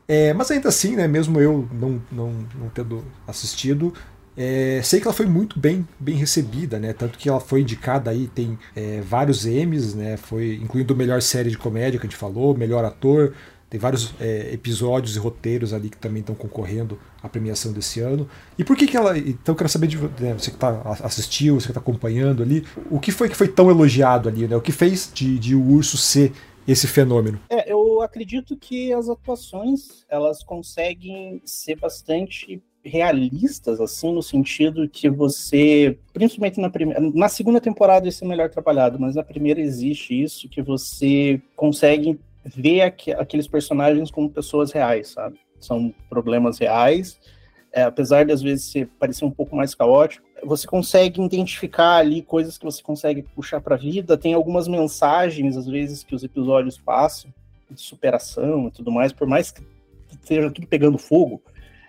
É, 0.06 0.34
mas 0.34 0.50
ainda 0.50 0.68
assim, 0.68 0.96
né, 0.96 1.08
mesmo 1.08 1.40
eu 1.40 1.68
não, 1.72 2.02
não, 2.12 2.32
não 2.58 2.68
tendo 2.68 3.02
assistido, 3.26 3.92
é, 4.36 4.80
sei 4.82 5.00
que 5.00 5.06
ela 5.06 5.14
foi 5.14 5.26
muito 5.26 5.58
bem, 5.58 5.86
bem 5.98 6.16
recebida, 6.16 6.78
né? 6.78 6.92
Tanto 6.92 7.18
que 7.18 7.28
ela 7.28 7.38
foi 7.38 7.60
indicada 7.60 8.10
aí, 8.10 8.26
tem 8.26 8.58
é, 8.74 9.00
vários 9.00 9.46
M's, 9.46 9.94
né? 9.94 10.16
Foi 10.16 10.58
incluindo 10.60 10.94
melhor 10.96 11.22
série 11.22 11.50
de 11.50 11.58
comédia 11.58 12.00
que 12.00 12.06
a 12.06 12.10
gente 12.10 12.18
falou, 12.18 12.56
melhor 12.56 12.84
ator. 12.84 13.32
Tem 13.70 13.78
vários 13.78 14.14
é, 14.20 14.52
episódios 14.52 15.16
e 15.16 15.18
roteiros 15.18 15.72
ali 15.72 15.88
que 15.88 15.96
também 15.96 16.20
estão 16.20 16.34
concorrendo 16.34 16.98
à 17.22 17.28
premiação 17.28 17.72
desse 17.72 18.00
ano. 18.00 18.28
E 18.58 18.64
por 18.64 18.76
que, 18.76 18.86
que 18.86 18.96
ela. 18.96 19.16
Então 19.16 19.52
eu 19.52 19.56
quero 19.56 19.68
saber 19.68 19.86
de 19.86 19.98
né, 19.98 20.34
você 20.36 20.50
que 20.50 20.56
tá, 20.56 20.80
assistiu, 21.02 21.54
você 21.54 21.66
que 21.66 21.70
está 21.70 21.80
acompanhando 21.80 22.42
ali, 22.42 22.64
o 22.90 22.98
que 22.98 23.12
foi 23.12 23.28
que 23.28 23.36
foi 23.36 23.48
tão 23.48 23.70
elogiado 23.70 24.28
ali, 24.28 24.48
né? 24.48 24.56
O 24.56 24.60
que 24.60 24.72
fez 24.72 25.10
de, 25.12 25.38
de 25.38 25.54
o 25.54 25.62
urso 25.62 25.96
ser 25.96 26.32
esse 26.66 26.86
fenômeno? 26.86 27.40
É, 27.48 27.70
eu 27.72 28.00
acredito 28.02 28.56
que 28.56 28.92
as 28.92 29.08
atuações 29.08 30.04
elas 30.08 30.42
conseguem 30.42 31.40
ser 31.44 31.76
bastante 31.76 32.62
realistas, 32.84 33.80
assim, 33.80 34.12
no 34.12 34.22
sentido 34.22 34.88
que 34.88 35.08
você, 35.08 35.98
principalmente 36.12 36.60
na 36.60 36.68
primeira, 36.68 37.00
na 37.00 37.28
segunda 37.28 37.60
temporada 37.60 38.06
isso 38.06 38.24
é 38.24 38.28
melhor 38.28 38.50
trabalhado, 38.50 39.00
mas 39.00 39.14
na 39.14 39.22
primeira 39.22 39.60
existe 39.60 40.22
isso, 40.22 40.48
que 40.48 40.60
você 40.60 41.40
consegue 41.56 42.20
ver 42.44 42.82
aqu 42.82 43.12
aqueles 43.18 43.48
personagens 43.48 44.10
como 44.10 44.28
pessoas 44.28 44.70
reais, 44.70 45.08
sabe? 45.08 45.40
São 45.58 45.94
problemas 46.10 46.58
reais, 46.58 47.18
é, 47.72 47.82
apesar 47.82 48.24
de 48.24 48.32
às 48.32 48.42
vezes 48.42 48.86
parecer 48.98 49.24
um 49.24 49.30
pouco 49.30 49.56
mais 49.56 49.74
caótico, 49.74 50.26
você 50.44 50.66
consegue 50.66 51.22
identificar 51.22 51.96
ali 51.96 52.22
coisas 52.22 52.58
que 52.58 52.64
você 52.64 52.82
consegue 52.82 53.22
puxar 53.22 53.60
para 53.60 53.74
a 53.74 53.78
vida. 53.78 54.16
Tem 54.16 54.34
algumas 54.34 54.68
mensagens, 54.68 55.56
às 55.56 55.66
vezes, 55.66 56.04
que 56.04 56.14
os 56.14 56.22
episódios 56.22 56.78
passam, 56.78 57.32
de 57.70 57.80
superação 57.80 58.68
e 58.68 58.70
tudo 58.70 58.90
mais, 58.92 59.12
por 59.12 59.26
mais 59.26 59.50
que 59.50 59.62
seja 60.22 60.50
tudo 60.50 60.66
pegando 60.66 60.98
fogo. 60.98 61.42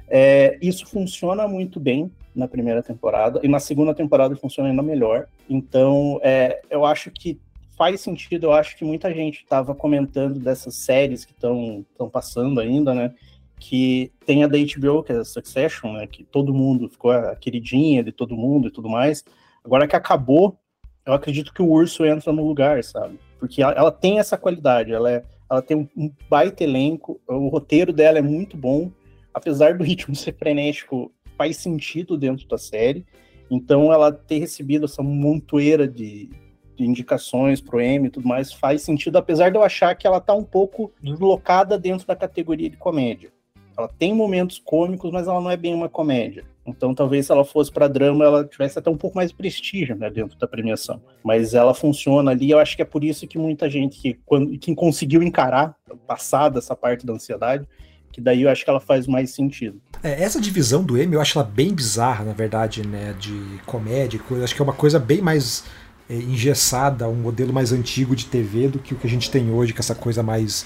É, 0.08 0.58
isso 0.62 0.86
funciona 0.86 1.48
muito 1.48 1.80
bem 1.80 2.12
na 2.36 2.48
primeira 2.48 2.84
temporada, 2.84 3.40
e 3.44 3.48
na 3.48 3.60
segunda 3.60 3.94
temporada 3.94 4.36
funciona 4.36 4.70
ainda 4.70 4.82
melhor. 4.82 5.28
Então, 5.50 6.20
é, 6.22 6.62
eu 6.70 6.86
acho 6.86 7.10
que 7.10 7.40
faz 7.78 8.02
sentido, 8.02 8.48
eu 8.48 8.54
acho 8.54 8.78
que 8.78 8.84
muita 8.84 9.14
gente 9.14 9.44
estava 9.44 9.74
comentando 9.74 10.40
dessas 10.40 10.76
séries 10.76 11.26
que 11.26 11.34
estão 11.34 11.86
passando 12.12 12.60
ainda, 12.60 12.94
né? 12.94 13.14
Que 13.60 14.12
tem 14.26 14.44
a 14.44 14.48
da 14.48 14.58
HBO, 14.58 15.04
que 15.04 15.12
é 15.12 15.18
a 15.18 15.26
Succession, 15.26 15.94
né? 15.94 16.08
Que 16.08 16.24
todo 16.24 16.54
mundo 16.54 16.90
ficou 16.90 17.12
a 17.12 17.36
queridinha 17.36 18.04
de 18.04 18.12
todo 18.12 18.36
mundo 18.36 18.68
e 18.68 18.72
tudo 18.72 18.90
mais. 18.90 19.24
Agora 19.64 19.88
que 19.88 19.96
acabou, 19.96 20.60
eu 21.06 21.14
acredito 21.14 21.54
que 21.54 21.62
o 21.62 21.70
Urso 21.70 22.06
entra 22.06 22.32
no 22.32 22.46
lugar, 22.46 22.84
sabe? 22.84 23.20
Porque 23.40 23.62
ela, 23.62 23.74
ela 23.74 23.92
tem 23.92 24.20
essa 24.20 24.38
qualidade, 24.38 24.92
ela, 24.92 25.12
é, 25.12 25.24
ela 25.50 25.62
tem 25.62 25.90
um, 25.96 26.12
baita 26.30 26.64
elenco, 26.64 27.20
o 27.28 27.48
roteiro 27.48 27.94
dela 27.94 28.18
é 28.18 28.22
muito 28.22 28.58
bom, 28.58 28.92
apesar 29.34 29.78
do 29.78 29.84
ritmo 29.84 30.16
ser 30.16 30.34
frenético, 30.38 31.12
faz 31.38 31.58
sentido 31.58 32.18
dentro 32.18 32.48
da 32.48 32.58
série. 32.58 33.06
Então, 33.52 33.94
ela 33.94 34.12
ter 34.12 34.40
recebido 34.40 34.86
essa 34.86 35.04
montoeira 35.04 35.88
de, 35.88 36.30
de 36.76 36.84
indicações 36.84 37.62
pro 37.62 37.80
M 37.80 38.08
e 38.08 38.10
tudo 38.10 38.28
mais 38.28 38.52
faz 38.52 38.82
sentido, 38.82 39.18
apesar 39.18 39.50
de 39.50 39.58
eu 39.58 39.64
achar 39.64 39.94
que 39.96 40.08
ela 40.08 40.20
tá 40.20 40.34
um 40.34 40.44
pouco 40.44 40.92
deslocada 41.02 41.78
dentro 41.78 42.08
da 42.08 42.16
categoria 42.16 42.70
de 42.70 42.78
comédia. 42.78 43.32
Ela 43.78 43.88
tem 43.88 44.14
momentos 44.14 44.62
cômicos, 44.64 45.12
mas 45.12 45.28
ela 45.28 45.42
não 45.42 45.52
é 45.52 45.58
bem 45.58 45.74
uma 45.74 45.90
comédia. 45.90 46.44
Então, 46.66 46.96
talvez 46.96 47.28
se 47.28 47.32
ela 47.32 47.46
fosse 47.46 47.72
para 47.72 47.88
drama, 47.88 48.26
ela 48.26 48.44
tivesse 48.44 48.80
até 48.80 48.90
um 48.90 48.98
pouco 48.98 49.18
mais 49.18 49.30
de 49.30 49.36
prestígio 49.36 49.96
né, 49.96 50.10
dentro 50.10 50.38
da 50.38 50.48
premiação. 50.48 51.00
Mas 51.24 51.54
ela 51.54 51.74
funciona 51.74 52.32
ali. 52.32 52.50
Eu 52.50 52.60
acho 52.60 52.76
que 52.76 52.82
é 52.82 52.86
por 52.86 53.04
isso 53.04 53.28
que 53.28 53.38
muita 53.38 53.70
gente 53.70 54.02
que, 54.02 54.18
quando, 54.26 54.58
que 54.58 54.74
conseguiu 54.74 55.22
encarar, 55.22 55.76
passar 56.08 56.50
dessa 56.50 56.76
parte 56.76 57.06
da 57.06 57.14
ansiedade, 57.14 57.68
que 58.12 58.22
daí 58.22 58.44
eu 58.44 58.50
acho 58.50 58.64
que 58.64 58.70
ela 58.70 58.80
faz 58.80 59.06
mais 59.06 59.32
sentido. 59.32 59.80
É, 60.02 60.24
essa 60.24 60.40
divisão 60.40 60.84
do 60.84 60.98
M 60.98 61.14
eu 61.14 61.22
acho 61.22 61.38
ela 61.38 61.48
bem 61.48 61.74
bizarra, 61.74 62.24
na 62.24 62.34
verdade, 62.34 62.88
né? 62.88 63.14
De 63.20 63.60
comédia, 63.66 64.20
coisa. 64.20 64.46
Acho 64.46 64.56
que 64.56 64.62
é 64.62 64.64
uma 64.64 64.74
coisa 64.74 64.98
bem 64.98 65.22
mais 65.22 65.66
é, 66.10 66.16
engessada, 66.16 67.08
um 67.08 67.16
modelo 67.16 67.52
mais 67.52 67.72
antigo 67.72 68.16
de 68.16 68.26
TV 68.26 68.68
do 68.68 68.80
que 68.80 68.94
o 68.94 68.98
que 68.98 69.06
a 69.06 69.10
gente 69.10 69.30
tem 69.30 69.52
hoje, 69.52 69.74
com 69.74 69.80
essa 69.80 69.96
coisa 69.96 70.24
mais, 70.24 70.66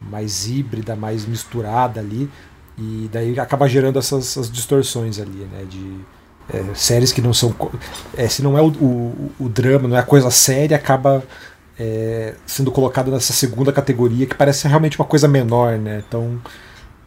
mais 0.00 0.48
híbrida, 0.48 0.94
mais 0.96 1.26
misturada 1.26 2.00
ali. 2.00 2.30
E 2.76 3.08
daí 3.12 3.38
acaba 3.38 3.68
gerando 3.68 3.98
essas, 3.98 4.24
essas 4.24 4.50
distorções 4.50 5.18
ali, 5.18 5.48
né? 5.50 5.64
De 5.68 6.00
é, 6.52 6.74
séries 6.74 7.12
que 7.12 7.20
não 7.20 7.34
são. 7.34 7.54
É, 8.16 8.28
se 8.28 8.42
não 8.42 8.56
é 8.56 8.62
o, 8.62 8.68
o, 8.68 9.32
o, 9.38 9.48
drama, 9.48 9.88
não 9.88 9.96
é 9.96 10.00
a 10.00 10.04
coisa 10.04 10.30
séria, 10.30 10.76
acaba 10.76 11.22
é, 11.78 12.34
sendo 12.46 12.70
colocado 12.70 13.10
nessa 13.10 13.32
segunda 13.32 13.72
categoria 13.72 14.26
que 14.26 14.34
parece 14.34 14.66
realmente 14.66 14.98
uma 14.98 15.06
coisa 15.06 15.28
menor, 15.28 15.78
né? 15.78 16.02
Então 16.06 16.40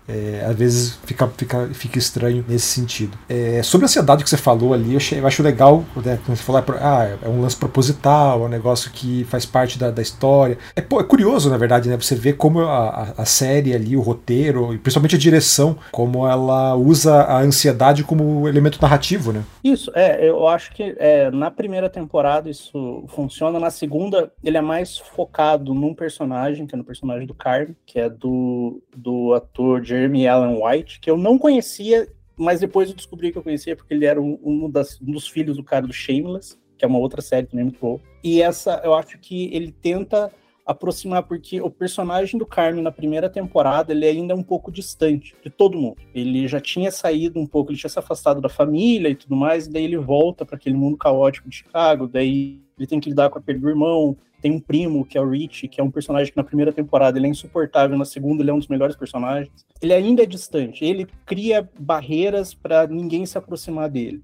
é, 0.08 0.43
às 0.46 0.55
vezes 0.55 1.00
fica, 1.05 1.27
fica, 1.27 1.70
fica 1.74 1.98
estranho 1.98 2.43
nesse 2.48 2.67
sentido. 2.67 3.17
É, 3.29 3.62
sobre 3.63 3.86
a 3.86 3.88
ansiedade 3.88 4.24
que 4.24 4.29
você 4.29 4.38
falou 4.38 4.74
ali, 4.74 4.91
eu, 4.91 4.98
achei, 4.98 5.20
eu 5.20 5.27
acho 5.27 5.41
legal, 5.41 5.84
né, 5.96 6.20
quando 6.25 6.38
você 6.38 6.43
falou, 6.43 6.62
é 6.62 6.65
ah, 6.81 7.17
é 7.24 7.29
um 7.29 7.41
lance 7.41 7.55
proposital, 7.55 8.43
é 8.43 8.46
um 8.46 8.50
negócio 8.50 8.91
que 8.91 9.24
faz 9.25 9.46
parte 9.46 9.79
da, 9.79 9.89
da 9.89 10.01
história. 10.01 10.58
É, 10.75 10.81
é 10.81 11.03
curioso, 11.03 11.50
na 11.50 11.58
verdade, 11.58 11.89
né, 11.89 11.98
você 11.98 12.15
vê 12.15 12.34
como 12.34 12.62
a, 12.62 13.13
a, 13.17 13.25
série 13.25 13.74
ali, 13.74 13.96
o 13.96 14.01
roteiro, 14.01 14.74
e 14.74 14.77
principalmente 14.77 15.15
a 15.15 15.20
direção, 15.20 15.77
como 15.91 16.27
ela 16.27 16.75
usa 16.75 17.22
a 17.22 17.39
ansiedade 17.39 18.03
como 18.03 18.48
elemento 18.48 18.79
narrativo, 18.81 19.31
né? 19.31 19.43
Isso, 19.63 19.91
é, 19.96 20.27
eu 20.27 20.48
acho 20.48 20.74
que 20.74 20.96
é, 20.98 21.29
na 21.31 21.50
primeira 21.50 21.89
temporada 21.89 22.50
isso 22.50 23.05
funciona, 23.10 23.60
na 23.60 23.70
segunda 23.70 24.31
ele 24.43 24.58
é 24.58 24.62
mais 24.62 24.98
focado 24.98 25.74
num 25.74 25.93
personagem, 25.93 26.65
que 26.65 26.75
é 26.75 26.77
no 26.77 26.84
personagem 26.84 27.27
do 27.27 27.34
Carmen, 27.34 27.75
que 27.86 28.00
é 28.00 28.10
do, 28.10 28.81
do 28.96 29.34
ator 29.34 29.84
Jeremy 29.84 29.91
Jeremy 29.92 30.26
Allen 30.26 30.62
White, 30.64 31.02
que 31.02 31.10
eu 31.10 31.18
não 31.18 31.38
conhecia, 31.38 32.08
mas 32.38 32.62
depois 32.62 32.90
eu 32.90 32.96
descobri 32.96 33.32
que 33.32 33.38
eu 33.38 33.44
conhecia 33.44 33.76
porque 33.76 33.94
ele 33.94 34.06
era 34.06 34.22
um, 34.22 34.40
um, 34.42 34.70
das, 34.70 35.00
um 35.02 35.12
dos 35.12 35.28
filhos 35.28 35.58
do 35.58 35.64
cara 35.64 35.86
do 35.86 35.92
Shameless, 35.94 36.58
que 36.78 36.86
é 36.86 36.88
uma 36.88 36.98
outra 36.98 37.22
série 37.22 37.46
também 37.46 37.66
muito 37.66 37.80
boa. 37.80 38.00
E 38.24 38.42
essa, 38.42 38.82
eu 38.86 38.94
acho 38.94 39.18
que 39.20 39.54
ele 39.54 39.72
tenta 39.72 40.32
aproximar, 40.66 41.24
porque 41.24 41.60
o 41.60 41.70
personagem 41.70 42.40
do 42.40 42.46
Carmen 42.46 42.84
na 42.84 42.92
primeira 42.92 43.30
temporada, 43.30 43.92
ele 43.92 44.06
ainda 44.06 44.34
é 44.34 44.36
um 44.36 44.44
pouco 44.44 44.72
distante 44.72 45.36
de 45.44 45.50
todo 45.50 45.78
mundo. 45.78 45.98
Ele 46.16 46.48
já 46.48 46.62
tinha 46.62 46.90
saído 46.90 47.40
um 47.40 47.46
pouco, 47.46 47.72
ele 47.72 47.80
tinha 47.80 47.90
se 47.90 48.00
afastado 48.00 48.40
da 48.40 48.48
família 48.48 49.10
e 49.10 49.16
tudo 49.16 49.36
mais, 49.36 49.68
e 49.68 49.72
daí 49.72 49.84
ele 49.84 49.98
volta 49.98 50.46
para 50.46 50.56
aquele 50.56 50.76
mundo 50.76 50.96
caótico 50.96 51.50
de 51.50 51.58
Chicago, 51.58 52.08
daí 52.08 52.62
ele 52.78 52.88
tem 52.88 53.00
que 53.00 53.10
lidar 53.10 53.30
com 53.30 53.38
a 53.38 53.42
perda 53.42 53.62
do 53.62 53.70
irmão, 53.70 54.16
tem 54.42 54.52
um 54.52 54.60
primo, 54.60 55.06
que 55.06 55.18
é 55.18 55.22
o 55.22 55.30
Rich, 55.30 55.68
que 55.68 55.80
é 55.80 55.84
um 55.84 55.92
personagem 55.92 56.32
que 56.32 56.38
na 56.38 56.44
primeira 56.44 56.74
temporada 56.74 57.18
ele 57.18 57.28
é 57.28 57.30
insuportável, 57.30 57.98
na 57.98 58.06
segunda 58.06 58.42
ele 58.42 58.50
é 58.50 58.54
um 58.54 58.60
dos 58.60 58.68
melhores 58.68 58.96
personagens. 58.96 59.52
Ele 59.82 59.94
ainda 59.94 60.24
é 60.24 60.26
distante, 60.26 60.84
ele 60.84 61.08
cria 61.26 61.70
barreiras 61.80 62.54
para 62.54 62.88
ninguém 62.88 63.26
se 63.26 63.38
aproximar 63.38 63.90
dele. 63.90 64.24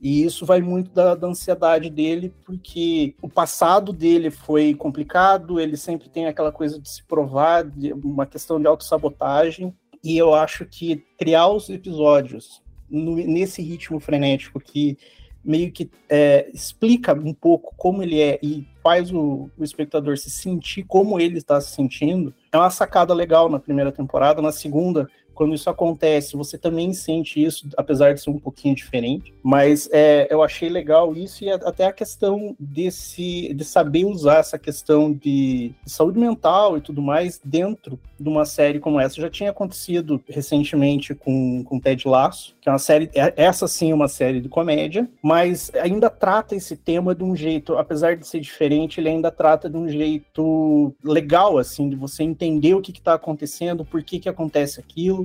E 0.00 0.22
isso 0.22 0.44
vai 0.44 0.60
muito 0.60 0.90
da, 0.90 1.14
da, 1.14 1.26
ansiedade 1.26 1.88
dele, 1.88 2.30
porque 2.44 3.14
o 3.22 3.28
passado 3.28 3.90
dele 3.90 4.30
foi 4.30 4.74
complicado, 4.74 5.58
ele 5.58 5.78
sempre 5.78 6.10
tem 6.10 6.26
aquela 6.26 6.52
coisa 6.52 6.78
de 6.78 6.90
se 6.90 7.02
provar, 7.04 7.64
de 7.64 7.92
uma 7.94 8.26
questão 8.26 8.60
de 8.60 8.66
autossabotagem. 8.66 9.74
E 10.02 10.18
eu 10.18 10.34
acho 10.34 10.66
que 10.66 11.02
criar 11.18 11.48
os 11.48 11.70
episódios 11.70 12.62
no, 12.90 13.16
nesse 13.16 13.62
ritmo 13.62 13.98
frenético 13.98 14.60
que 14.60 14.98
meio 15.44 15.70
que 15.70 15.90
é, 16.08 16.48
explica 16.52 17.12
um 17.12 17.34
pouco 17.34 17.74
como 17.76 18.02
ele 18.02 18.20
é 18.20 18.38
e 18.42 18.66
faz 18.82 19.12
o, 19.12 19.50
o, 19.56 19.64
espectador 19.64 20.16
se 20.16 20.30
sentir 20.30 20.84
como 20.84 21.20
ele 21.20 21.38
está 21.38 21.60
se 21.60 21.74
sentindo, 21.74 22.34
é 22.52 22.56
uma 22.56 22.70
sacada 22.70 23.12
legal 23.14 23.48
na 23.48 23.58
primeira 23.58 23.92
temporada. 23.92 24.40
Na 24.40 24.52
segunda, 24.52 25.08
quando 25.34 25.54
isso 25.54 25.68
acontece, 25.68 26.36
você 26.36 26.56
também 26.56 26.92
sente 26.92 27.42
isso, 27.42 27.68
apesar 27.76 28.14
de 28.14 28.20
ser 28.20 28.30
um 28.30 28.38
pouquinho 28.38 28.74
diferente. 28.74 29.34
Mas 29.42 29.88
é, 29.92 30.26
eu 30.30 30.42
achei 30.42 30.68
legal 30.68 31.14
isso 31.14 31.44
e 31.44 31.50
até 31.50 31.86
a 31.86 31.92
questão 31.92 32.56
desse, 32.58 33.52
de 33.54 33.64
saber 33.64 34.04
usar 34.04 34.38
essa 34.38 34.58
questão 34.58 35.12
de, 35.12 35.72
de 35.84 35.90
saúde 35.90 36.18
mental 36.18 36.76
e 36.76 36.80
tudo 36.80 37.02
mais 37.02 37.40
dentro 37.44 37.98
de 38.18 38.28
uma 38.28 38.44
série 38.44 38.78
como 38.78 39.00
essa. 39.00 39.20
Já 39.20 39.28
tinha 39.28 39.50
acontecido 39.50 40.22
recentemente 40.28 41.14
com, 41.14 41.62
com 41.64 41.80
Ted 41.80 42.06
Lasso, 42.06 42.54
que 42.60 42.68
é 42.68 42.72
uma 42.72 42.78
série, 42.78 43.10
é, 43.14 43.32
essa 43.36 43.66
sim 43.66 43.90
é 43.90 43.94
uma 43.94 44.08
série 44.08 44.40
de 44.40 44.48
comédia, 44.48 45.08
mas 45.22 45.70
ainda 45.74 46.08
trata 46.08 46.54
esse 46.54 46.76
tema 46.76 47.14
de 47.14 47.24
um 47.24 47.34
jeito, 47.34 47.76
apesar 47.76 48.16
de 48.16 48.26
ser 48.26 48.40
diferente, 48.40 49.00
ele 49.00 49.08
ainda 49.08 49.30
trata 49.30 49.68
de 49.68 49.76
um 49.76 49.88
jeito 49.88 50.94
legal, 51.02 51.58
assim, 51.58 51.88
de 51.88 51.96
você 51.96 52.22
entender 52.22 52.74
o 52.74 52.80
que 52.80 52.92
está 52.92 53.14
acontecendo, 53.14 53.84
por 53.84 54.02
que, 54.02 54.18
que 54.18 54.28
acontece 54.28 54.80
aquilo 54.80 55.23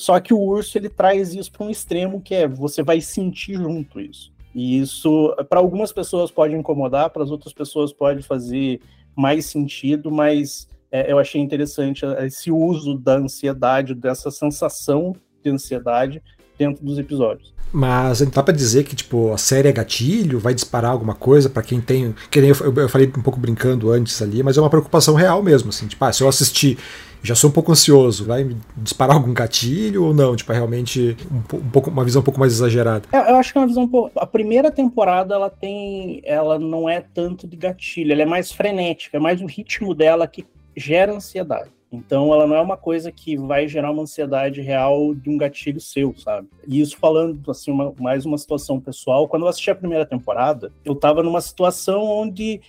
só 0.00 0.18
que 0.18 0.32
o 0.32 0.38
urso 0.38 0.78
ele 0.78 0.88
traz 0.88 1.34
isso 1.34 1.52
para 1.52 1.66
um 1.66 1.68
extremo 1.68 2.22
que 2.22 2.34
é 2.34 2.48
você 2.48 2.82
vai 2.82 3.02
sentir 3.02 3.56
junto 3.56 4.00
isso. 4.00 4.32
E 4.54 4.80
isso 4.80 5.34
para 5.50 5.60
algumas 5.60 5.92
pessoas 5.92 6.30
pode 6.30 6.54
incomodar, 6.54 7.10
para 7.10 7.22
as 7.22 7.30
outras 7.30 7.52
pessoas 7.52 7.92
pode 7.92 8.22
fazer 8.22 8.80
mais 9.14 9.44
sentido, 9.44 10.10
mas 10.10 10.66
é, 10.90 11.12
eu 11.12 11.18
achei 11.18 11.38
interessante 11.38 12.06
esse 12.20 12.50
uso 12.50 12.96
da 12.96 13.18
ansiedade, 13.18 13.94
dessa 13.94 14.30
sensação 14.30 15.14
de 15.44 15.50
ansiedade 15.50 16.22
dentro 16.58 16.82
dos 16.82 16.98
episódios. 16.98 17.52
Mas 17.70 18.22
dá 18.22 18.42
para 18.42 18.54
dizer 18.54 18.84
que 18.84 18.96
tipo 18.96 19.34
a 19.34 19.38
série 19.38 19.68
é 19.68 19.72
gatilho, 19.72 20.38
vai 20.38 20.54
disparar 20.54 20.92
alguma 20.92 21.14
coisa 21.14 21.50
para 21.50 21.62
quem 21.62 21.78
tem, 21.78 22.14
que 22.30 22.38
eu, 22.38 22.74
eu, 22.74 22.88
falei 22.88 23.06
um 23.06 23.22
pouco 23.22 23.38
brincando 23.38 23.92
antes 23.92 24.22
ali, 24.22 24.42
mas 24.42 24.56
é 24.56 24.62
uma 24.62 24.70
preocupação 24.70 25.14
real 25.14 25.42
mesmo, 25.42 25.68
assim, 25.68 25.86
tipo, 25.86 26.02
ah, 26.02 26.10
se 26.10 26.22
eu 26.22 26.28
assistir 26.28 26.78
já 27.22 27.34
sou 27.34 27.50
um 27.50 27.52
pouco 27.52 27.72
ansioso, 27.72 28.24
vai 28.24 28.56
disparar 28.76 29.16
algum 29.16 29.32
gatilho 29.32 30.04
ou 30.04 30.14
não? 30.14 30.34
Tipo, 30.34 30.52
é 30.52 30.56
realmente 30.56 31.16
um, 31.30 31.56
um 31.56 31.70
pouco, 31.70 31.90
uma 31.90 32.04
visão 32.04 32.20
um 32.20 32.24
pouco 32.24 32.40
mais 32.40 32.52
exagerada. 32.52 33.08
É, 33.12 33.30
eu 33.30 33.36
acho 33.36 33.52
que 33.52 33.58
é 33.58 33.60
uma 33.60 33.66
visão 33.66 33.84
um 33.84 33.88
pouco. 33.88 34.18
A 34.18 34.26
primeira 34.26 34.70
temporada 34.70 35.34
ela 35.34 35.50
tem. 35.50 36.22
Ela 36.24 36.58
não 36.58 36.88
é 36.88 37.00
tanto 37.00 37.46
de 37.46 37.56
gatilho, 37.56 38.12
ela 38.12 38.22
é 38.22 38.26
mais 38.26 38.52
frenética, 38.52 39.16
é 39.16 39.20
mais 39.20 39.40
o 39.40 39.46
ritmo 39.46 39.94
dela 39.94 40.26
que 40.26 40.46
gera 40.76 41.12
ansiedade. 41.12 41.70
Então, 41.92 42.32
ela 42.32 42.46
não 42.46 42.54
é 42.54 42.60
uma 42.60 42.76
coisa 42.76 43.10
que 43.10 43.36
vai 43.36 43.66
gerar 43.66 43.90
uma 43.90 44.02
ansiedade 44.02 44.60
real 44.60 45.12
de 45.12 45.28
um 45.28 45.36
gatilho 45.36 45.80
seu, 45.80 46.14
sabe? 46.16 46.46
E 46.66 46.80
isso 46.80 46.96
falando, 46.96 47.50
assim, 47.50 47.72
uma, 47.72 47.92
mais 47.98 48.24
uma 48.24 48.38
situação 48.38 48.80
pessoal. 48.80 49.26
Quando 49.26 49.42
eu 49.42 49.48
assisti 49.48 49.72
a 49.72 49.74
primeira 49.74 50.06
temporada, 50.06 50.72
eu 50.84 50.94
tava 50.94 51.20
numa 51.20 51.40
situação 51.40 52.04
onde 52.04 52.60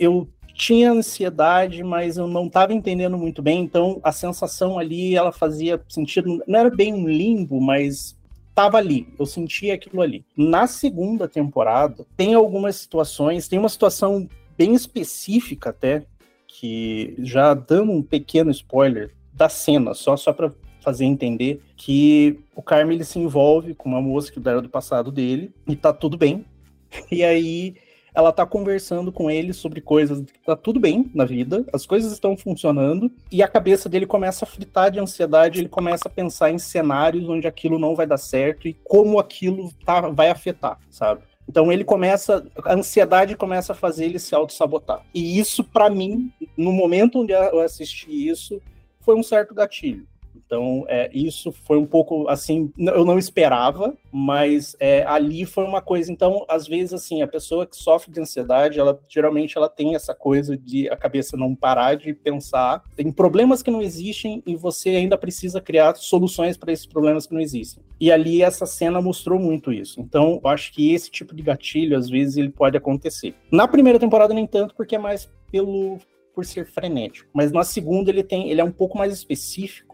eu 0.00 0.28
tinha 0.56 0.90
ansiedade, 0.90 1.84
mas 1.84 2.16
eu 2.16 2.26
não 2.26 2.46
estava 2.46 2.72
entendendo 2.72 3.18
muito 3.18 3.42
bem, 3.42 3.60
então 3.60 4.00
a 4.02 4.10
sensação 4.10 4.78
ali, 4.78 5.14
ela 5.14 5.30
fazia 5.30 5.80
sentido, 5.88 6.42
não 6.46 6.58
era 6.58 6.70
bem 6.70 6.94
um 6.94 7.06
limbo, 7.06 7.60
mas 7.60 8.16
estava 8.48 8.78
ali, 8.78 9.06
eu 9.18 9.26
sentia 9.26 9.74
aquilo 9.74 10.00
ali. 10.00 10.24
Na 10.34 10.66
segunda 10.66 11.28
temporada, 11.28 12.06
tem 12.16 12.32
algumas 12.32 12.76
situações, 12.76 13.46
tem 13.46 13.58
uma 13.58 13.68
situação 13.68 14.26
bem 14.56 14.74
específica 14.74 15.70
até, 15.70 16.06
que 16.48 17.14
já 17.18 17.52
dando 17.52 17.92
um 17.92 18.02
pequeno 18.02 18.50
spoiler 18.50 19.14
da 19.34 19.50
cena, 19.50 19.92
só, 19.92 20.16
só 20.16 20.32
para 20.32 20.50
fazer 20.80 21.04
entender 21.04 21.60
que 21.76 22.40
o 22.54 22.62
Carmen 22.62 22.94
ele 22.94 23.04
se 23.04 23.18
envolve 23.18 23.74
com 23.74 23.90
uma 23.90 24.00
moça 24.00 24.32
que 24.32 24.38
era 24.38 24.62
do 24.62 24.70
passado 24.70 25.12
dele 25.12 25.52
e 25.68 25.76
tá 25.76 25.92
tudo 25.92 26.16
bem. 26.16 26.44
E 27.10 27.22
aí 27.22 27.74
ela 28.16 28.32
tá 28.32 28.46
conversando 28.46 29.12
com 29.12 29.30
ele 29.30 29.52
sobre 29.52 29.82
coisas 29.82 30.22
que 30.22 30.40
tá 30.40 30.56
tudo 30.56 30.80
bem 30.80 31.10
na 31.14 31.26
vida, 31.26 31.66
as 31.70 31.84
coisas 31.84 32.10
estão 32.12 32.34
funcionando, 32.34 33.12
e 33.30 33.42
a 33.42 33.48
cabeça 33.48 33.90
dele 33.90 34.06
começa 34.06 34.46
a 34.46 34.48
fritar 34.48 34.90
de 34.90 34.98
ansiedade, 34.98 35.60
ele 35.60 35.68
começa 35.68 36.08
a 36.08 36.10
pensar 36.10 36.50
em 36.50 36.58
cenários 36.58 37.28
onde 37.28 37.46
aquilo 37.46 37.78
não 37.78 37.94
vai 37.94 38.06
dar 38.06 38.16
certo 38.16 38.66
e 38.66 38.72
como 38.84 39.18
aquilo 39.18 39.70
tá, 39.84 40.08
vai 40.08 40.30
afetar, 40.30 40.80
sabe? 40.88 41.20
Então 41.46 41.70
ele 41.70 41.84
começa, 41.84 42.44
a 42.64 42.74
ansiedade 42.74 43.36
começa 43.36 43.72
a 43.72 43.76
fazer 43.76 44.06
ele 44.06 44.18
se 44.18 44.34
auto-sabotar. 44.34 45.04
E 45.14 45.38
isso, 45.38 45.62
para 45.62 45.90
mim, 45.90 46.32
no 46.56 46.72
momento 46.72 47.20
onde 47.20 47.32
eu 47.32 47.60
assisti 47.60 48.28
isso, 48.28 48.60
foi 49.00 49.14
um 49.14 49.22
certo 49.22 49.54
gatilho. 49.54 50.06
Então, 50.46 50.84
é, 50.88 51.10
isso 51.12 51.50
foi 51.50 51.76
um 51.76 51.84
pouco 51.84 52.28
assim, 52.28 52.72
eu 52.78 53.04
não 53.04 53.18
esperava, 53.18 53.94
mas 54.12 54.76
é, 54.78 55.04
ali 55.04 55.44
foi 55.44 55.64
uma 55.64 55.82
coisa. 55.82 56.10
Então, 56.10 56.44
às 56.48 56.68
vezes, 56.68 56.94
assim, 56.94 57.20
a 57.20 57.26
pessoa 57.26 57.66
que 57.66 57.76
sofre 57.76 58.12
de 58.12 58.20
ansiedade, 58.20 58.78
ela 58.78 58.98
geralmente 59.08 59.58
ela 59.58 59.68
tem 59.68 59.96
essa 59.96 60.14
coisa 60.14 60.56
de 60.56 60.88
a 60.88 60.96
cabeça 60.96 61.36
não 61.36 61.54
parar 61.54 61.96
de 61.96 62.14
pensar 62.14 62.84
em 62.96 63.10
problemas 63.10 63.60
que 63.60 63.70
não 63.70 63.82
existem 63.82 64.40
e 64.46 64.54
você 64.54 64.90
ainda 64.90 65.18
precisa 65.18 65.60
criar 65.60 65.96
soluções 65.96 66.56
para 66.56 66.72
esses 66.72 66.86
problemas 66.86 67.26
que 67.26 67.34
não 67.34 67.40
existem. 67.40 67.82
E 67.98 68.12
ali 68.12 68.40
essa 68.40 68.66
cena 68.66 69.02
mostrou 69.02 69.40
muito 69.40 69.72
isso. 69.72 70.00
Então, 70.00 70.40
eu 70.42 70.48
acho 70.48 70.72
que 70.72 70.92
esse 70.92 71.10
tipo 71.10 71.34
de 71.34 71.42
gatilho, 71.42 71.98
às 71.98 72.08
vezes, 72.08 72.36
ele 72.36 72.50
pode 72.50 72.76
acontecer. 72.76 73.34
Na 73.50 73.66
primeira 73.66 73.98
temporada, 73.98 74.32
nem 74.32 74.46
tanto, 74.46 74.74
porque 74.76 74.94
é 74.94 74.98
mais 74.98 75.28
pelo 75.50 75.98
por 76.36 76.44
ser 76.44 76.66
frenético. 76.66 77.30
Mas 77.32 77.50
na 77.50 77.64
segunda 77.64 78.10
ele 78.10 78.22
tem, 78.22 78.50
ele 78.50 78.60
é 78.60 78.64
um 78.64 78.70
pouco 78.70 78.98
mais 78.98 79.10
específico 79.10 79.85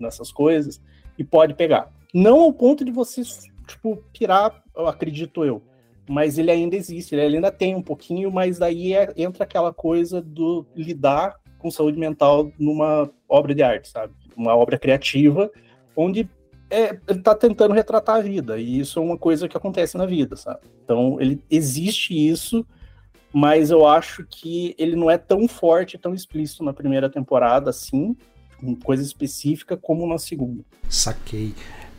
nessas 0.00 0.32
coisas 0.32 0.80
e 1.18 1.24
pode 1.24 1.54
pegar. 1.54 1.92
Não 2.12 2.40
ao 2.40 2.52
ponto 2.52 2.84
de 2.84 2.90
você, 2.90 3.22
tipo, 3.66 4.02
pirar, 4.12 4.62
eu 4.76 4.86
acredito 4.86 5.44
eu. 5.44 5.62
Mas 6.08 6.38
ele 6.38 6.50
ainda 6.50 6.74
existe, 6.74 7.14
ele 7.14 7.36
ainda 7.36 7.52
tem 7.52 7.74
um 7.74 7.82
pouquinho, 7.82 8.32
mas 8.32 8.58
daí 8.58 8.94
é, 8.94 9.12
entra 9.16 9.44
aquela 9.44 9.72
coisa 9.72 10.20
do 10.20 10.66
lidar 10.74 11.36
com 11.58 11.70
saúde 11.70 11.98
mental 11.98 12.50
numa 12.58 13.08
obra 13.28 13.54
de 13.54 13.62
arte, 13.62 13.88
sabe? 13.88 14.12
Uma 14.36 14.56
obra 14.56 14.78
criativa, 14.78 15.50
onde 15.94 16.28
é, 16.70 16.98
ele 17.06 17.18
está 17.18 17.34
tentando 17.34 17.74
retratar 17.74 18.16
a 18.16 18.20
vida, 18.20 18.58
e 18.58 18.80
isso 18.80 18.98
é 18.98 19.02
uma 19.02 19.18
coisa 19.18 19.48
que 19.48 19.56
acontece 19.56 19.96
na 19.96 20.06
vida, 20.06 20.36
sabe? 20.36 20.60
Então, 20.84 21.20
ele 21.20 21.42
existe 21.50 22.14
isso, 22.14 22.66
mas 23.32 23.70
eu 23.70 23.86
acho 23.86 24.24
que 24.24 24.74
ele 24.78 24.96
não 24.96 25.10
é 25.10 25.18
tão 25.18 25.46
forte, 25.46 25.98
tão 25.98 26.14
explícito 26.14 26.64
na 26.64 26.72
primeira 26.72 27.10
temporada, 27.10 27.70
assim, 27.70 28.16
com 28.60 28.76
coisa 28.76 29.02
específica 29.02 29.76
como 29.76 30.06
na 30.06 30.18
segunda. 30.18 30.62
Saquei. 30.88 31.54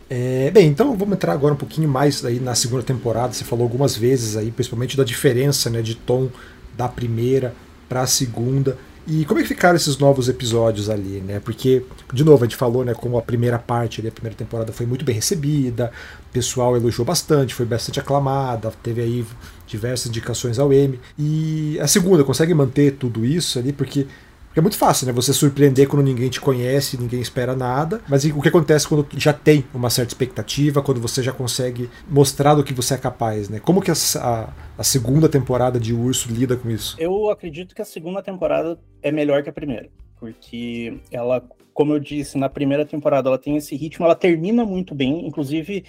É, 0.10 0.51
bem, 0.51 0.68
então 0.68 0.96
vamos 0.98 1.13
entrar 1.13 1.32
agora 1.32 1.53
um 1.53 1.58
pouquinho 1.58 1.88
mais 1.88 2.25
aí 2.25 2.39
na 2.39 2.53
segunda 2.53 2.84
temporada. 2.84 3.34
Você 3.34 3.46
falou 3.46 3.63
algumas 3.63 3.96
vezes 3.96 4.36
aí, 4.36 4.51
principalmente 4.51 4.98
da 4.98 5.03
diferença 5.03 5.70
né, 5.70 5.82
de 5.82 5.96
tom 5.96 6.30
da 6.75 6.89
primeira 6.89 7.56
para 7.88 8.01
a 8.01 8.08
segunda. 8.08 8.77
E 9.08 9.25
como 9.25 9.39
é 9.39 9.44
que 9.44 9.50
ficaram 9.50 9.75
esses 9.75 9.98
novos 9.98 10.30
episódios 10.30 10.89
ali, 10.89 11.22
né? 11.22 11.39
Porque, 11.39 11.84
de 12.13 12.24
novo, 12.24 12.44
a 12.44 12.48
gente 12.48 12.56
falou, 12.56 12.86
né, 12.86 12.94
como 12.94 13.18
a 13.18 13.22
primeira 13.22 13.58
parte 13.58 14.06
a 14.06 14.12
primeira 14.12 14.38
temporada 14.38 14.72
foi 14.72 14.86
muito 14.86 15.03
bem 15.03 15.15
recebida, 15.15 15.91
o 16.30 16.34
pessoal 16.34 16.75
elogiou 16.75 17.03
bastante, 17.03 17.56
foi 17.56 17.65
bastante 17.65 18.00
aclamada, 18.00 18.72
teve 18.84 19.01
aí 19.01 19.25
diversas 19.65 20.08
indicações 20.08 20.60
ao 20.60 20.72
M. 20.72 21.00
E 21.18 21.80
a 21.80 21.88
segunda 21.88 22.24
consegue 22.24 22.53
manter 22.53 22.94
tudo 22.94 23.25
isso 23.25 23.58
ali, 23.58 23.74
porque 23.74 24.06
porque 24.51 24.60
é 24.60 24.62
muito 24.62 24.77
fácil, 24.77 25.08
né? 25.08 25.13
Você 25.13 25.31
surpreender 25.31 25.88
quando 25.88 26.03
ninguém 26.03 26.29
te 26.29 26.41
conhece, 26.41 27.00
ninguém 27.00 27.22
espera 27.22 27.55
nada. 27.55 28.01
Mas 28.10 28.25
o 28.25 28.41
que 28.41 28.50
acontece 28.50 28.86
quando 28.86 29.08
já 29.17 29.31
tem 29.31 29.63
uma 29.74 29.89
certa 29.89 30.12
expectativa, 30.12 30.81
quando 30.81 31.00
você 31.00 31.24
já 31.24 31.31
consegue 31.31 31.89
mostrar 32.10 32.53
do 32.55 32.62
que 32.62 32.74
você 32.74 32.96
é 32.96 32.98
capaz, 32.98 33.48
né? 33.48 33.62
Como 33.62 33.81
que 33.81 33.89
a, 33.89 33.93
a, 34.17 34.50
a 34.77 34.84
segunda 34.84 35.29
temporada 35.29 35.79
de 35.79 35.93
Urso 35.93 36.29
lida 36.29 36.58
com 36.58 36.70
isso? 36.70 36.98
Eu 37.00 37.29
acredito 37.29 37.74
que 37.74 37.81
a 37.81 37.86
segunda 37.86 38.22
temporada 38.22 38.77
é 39.01 39.10
melhor 39.10 39.41
que 39.41 39.50
a 39.50 39.53
primeira. 39.53 39.88
Porque 40.20 41.00
ela, 41.10 41.41
como 41.74 41.93
eu 41.93 42.00
disse, 42.00 42.38
na 42.38 42.50
primeira 42.50 42.86
temporada 42.86 43.29
ela 43.29 43.38
tem 43.38 43.55
esse 43.55 43.74
ritmo, 43.77 44.03
ela 44.03 44.15
termina 44.15 44.65
muito 44.65 44.93
bem. 44.93 45.25
Inclusive, 45.25 45.86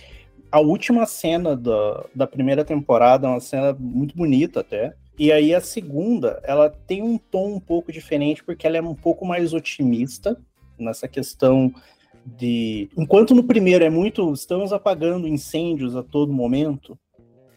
a 0.53 0.61
última 0.61 1.05
cena 1.05 1.57
da, 1.57 2.05
da 2.15 2.27
primeira 2.29 2.65
temporada 2.65 3.27
é 3.27 3.31
uma 3.31 3.41
cena 3.41 3.77
muito 3.77 4.17
bonita 4.17 4.61
até 4.61 4.95
e 5.23 5.31
aí 5.31 5.55
a 5.55 5.61
segunda, 5.61 6.41
ela 6.43 6.69
tem 6.69 7.01
um 7.01 7.17
tom 7.17 7.55
um 7.55 7.61
pouco 7.61 7.93
diferente, 7.93 8.43
porque 8.43 8.67
ela 8.67 8.77
é 8.77 8.83
um 8.83 8.93
pouco 8.93 9.25
mais 9.25 9.55
otimista 9.55 10.37
nessa 10.77 11.07
questão 11.07 11.73
de. 12.27 12.91
Enquanto 12.97 13.33
no 13.33 13.45
primeiro 13.45 13.85
é 13.85 13.89
muito. 13.89 14.33
Estamos 14.33 14.73
apagando 14.73 15.29
incêndios 15.29 15.95
a 15.95 16.03
todo 16.03 16.33
momento, 16.33 16.99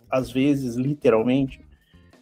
às 0.08 0.30
vezes, 0.30 0.76
literalmente. 0.76 1.60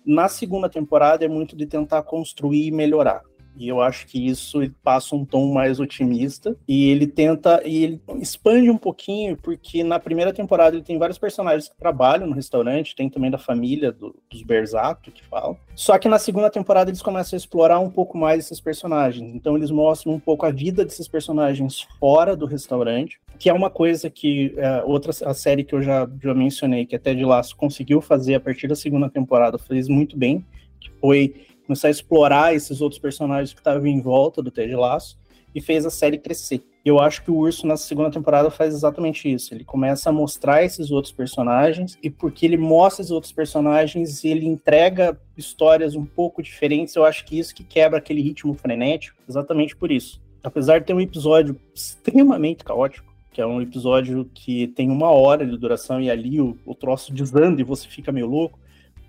Na 0.06 0.30
segunda 0.30 0.70
temporada 0.70 1.26
é 1.26 1.28
muito 1.28 1.58
de 1.58 1.65
tentar 1.65 2.04
construir 2.04 2.67
e 2.67 2.72
melhorar. 2.72 3.22
E 3.58 3.68
eu 3.68 3.82
acho 3.82 4.08
que 4.08 4.28
isso 4.28 4.60
passa 4.84 5.16
um 5.16 5.26
tom 5.26 5.54
mais 5.54 5.80
otimista 5.80 6.56
e 6.68 6.89
ele 6.89 7.08
tenta 7.08 7.62
e 7.66 7.84
ele 7.84 8.02
expande 8.20 8.70
um 8.70 8.78
pouquinho 8.78 9.38
porque 9.38 9.84
na 9.84 10.00
primeira 10.00 10.34
temporada 10.34 10.76
ele 10.76 10.84
tem 10.84 10.98
vários 10.98 11.18
personagens 11.18 11.70
que 11.70 11.78
trabalham 11.78 12.28
no 12.28 12.34
restaurante, 12.34 12.96
tem 12.96 13.10
também 13.10 13.30
da 13.30 13.38
família 13.38 13.92
do, 13.92 14.16
dos 14.30 14.42
Berzato 14.44 15.12
que 15.12 15.24
falam. 15.26 15.58
Só 15.76 15.98
que 15.98 16.10
na 16.10 16.20
segunda 16.20 16.50
temporada 16.50 16.89
eles 16.89 17.02
começam 17.02 17.36
a 17.36 17.39
explorar 17.39 17.80
um 17.80 17.89
pouco 17.89 18.18
mais 18.18 18.46
esses 18.46 18.60
personagens. 18.60 19.34
Então 19.34 19.56
eles 19.56 19.72
mostram 19.72 20.13
um 20.13 20.20
pouco 20.20 20.46
a 20.46 20.52
vida 20.52 20.84
desses 20.84 21.08
personagens 21.08 21.88
fora 22.00 22.36
do 22.36 22.46
restaurante, 22.46 23.20
que 23.38 23.50
é 23.50 23.54
uma 23.54 23.70
coisa 23.70 24.10
que 24.10 24.54
é, 24.58 24.84
outra 24.84 25.12
a 25.26 25.34
série 25.34 25.63
que 25.63 25.76
eu 25.76 25.82
já, 25.82 26.10
já 26.22 26.34
mencionei, 26.34 26.86
que 26.86 26.96
até 26.96 27.13
de 27.13 27.24
Laço 27.24 27.56
conseguiu 27.56 28.02
fazer 28.02 28.36
a 28.36 28.39
partir 28.39 28.68
da 28.68 28.76
segunda 28.76 29.10
temporada, 29.10 29.58
fez 29.58 29.88
muito 29.88 30.18
bem, 30.18 30.46
que 30.80 30.89
foi 31.00 31.36
começar 31.65 31.88
a 31.88 31.91
explorar 31.91 32.54
esses 32.54 32.82
outros 32.82 32.99
personagens 32.99 33.54
que 33.54 33.60
estavam 33.60 33.88
em 33.88 34.02
volta 34.02 34.41
do 34.41 34.52
Ted 34.52 34.76
Lasso 34.76 35.17
e 35.56 35.62
fez 35.62 35.86
a 35.86 35.89
série 35.89 36.17
crescer. 36.17 36.62
Eu 36.84 36.99
acho 36.99 37.23
que 37.23 37.32
o 37.32 37.38
Urso 37.38 37.65
na 37.65 37.78
segunda 37.78 38.12
temporada 38.12 38.49
faz 38.49 38.73
exatamente 38.73 39.32
isso. 39.32 39.54
Ele 39.54 39.63
começa 39.63 40.10
a 40.10 40.13
mostrar 40.13 40.63
esses 40.63 40.91
outros 40.91 41.13
personagens 41.13 41.97
e 42.04 42.10
porque 42.10 42.45
ele 42.45 42.58
mostra 42.58 43.02
esses 43.02 43.12
outros 43.12 43.32
personagens, 43.32 44.23
ele 44.26 44.45
entrega 44.45 45.17
histórias 45.38 45.95
um 45.95 46.06
pouco 46.06 46.41
diferentes. 46.41 46.95
Eu 46.95 47.06
acho 47.06 47.23
que 47.26 47.39
isso 47.39 47.56
que 47.56 47.63
quebra 47.63 47.99
aquele 47.99 48.21
ritmo 48.21 48.54
frenético, 48.54 49.17
exatamente 49.30 49.76
por 49.76 49.91
isso. 49.91 50.21
Apesar 50.43 50.80
de 50.80 50.88
ter 50.88 50.93
um 50.93 50.99
episódio 50.99 51.58
extremamente 51.73 52.65
caótico, 52.65 53.13
que 53.32 53.41
é 53.41 53.45
um 53.45 53.62
episódio 53.62 54.30
que 54.34 54.67
tem 54.67 54.91
uma 54.91 55.10
hora 55.10 55.45
de 55.45 55.58
duração 55.58 56.02
e 56.02 56.10
ali 56.10 56.41
o, 56.41 56.58
o 56.65 56.76
troço 56.76 57.13
desanda 57.13 57.62
e 57.62 57.63
você 57.63 57.88
fica 57.88 58.12
meio 58.12 58.28
louco 58.28 58.60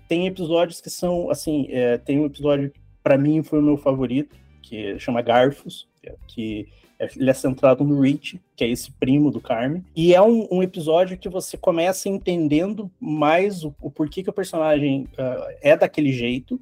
tem 0.07 0.27
episódios 0.27 0.81
que 0.81 0.89
são, 0.89 1.29
assim, 1.29 1.67
é, 1.69 1.97
tem 1.97 2.19
um 2.19 2.25
episódio 2.25 2.69
que 2.69 2.79
para 3.03 3.17
mim 3.17 3.43
foi 3.43 3.59
o 3.59 3.63
meu 3.63 3.77
favorito, 3.77 4.35
que 4.61 4.97
chama 4.99 5.21
Garfos, 5.21 5.87
que 6.27 6.67
é, 6.99 7.09
ele 7.15 7.29
é 7.29 7.33
centrado 7.33 7.83
no 7.83 8.01
Rich, 8.01 8.39
que 8.55 8.63
é 8.63 8.69
esse 8.69 8.91
primo 8.91 9.29
do 9.29 9.41
Carmen. 9.41 9.83
E 9.95 10.13
é 10.13 10.21
um, 10.21 10.47
um 10.49 10.63
episódio 10.63 11.17
que 11.17 11.29
você 11.29 11.57
começa 11.57 12.09
entendendo 12.09 12.89
mais 12.99 13.63
o, 13.63 13.75
o 13.81 13.91
porquê 13.91 14.23
que 14.23 14.29
o 14.29 14.33
personagem 14.33 15.07
uh, 15.13 15.55
é 15.61 15.75
daquele 15.75 16.11
jeito. 16.11 16.59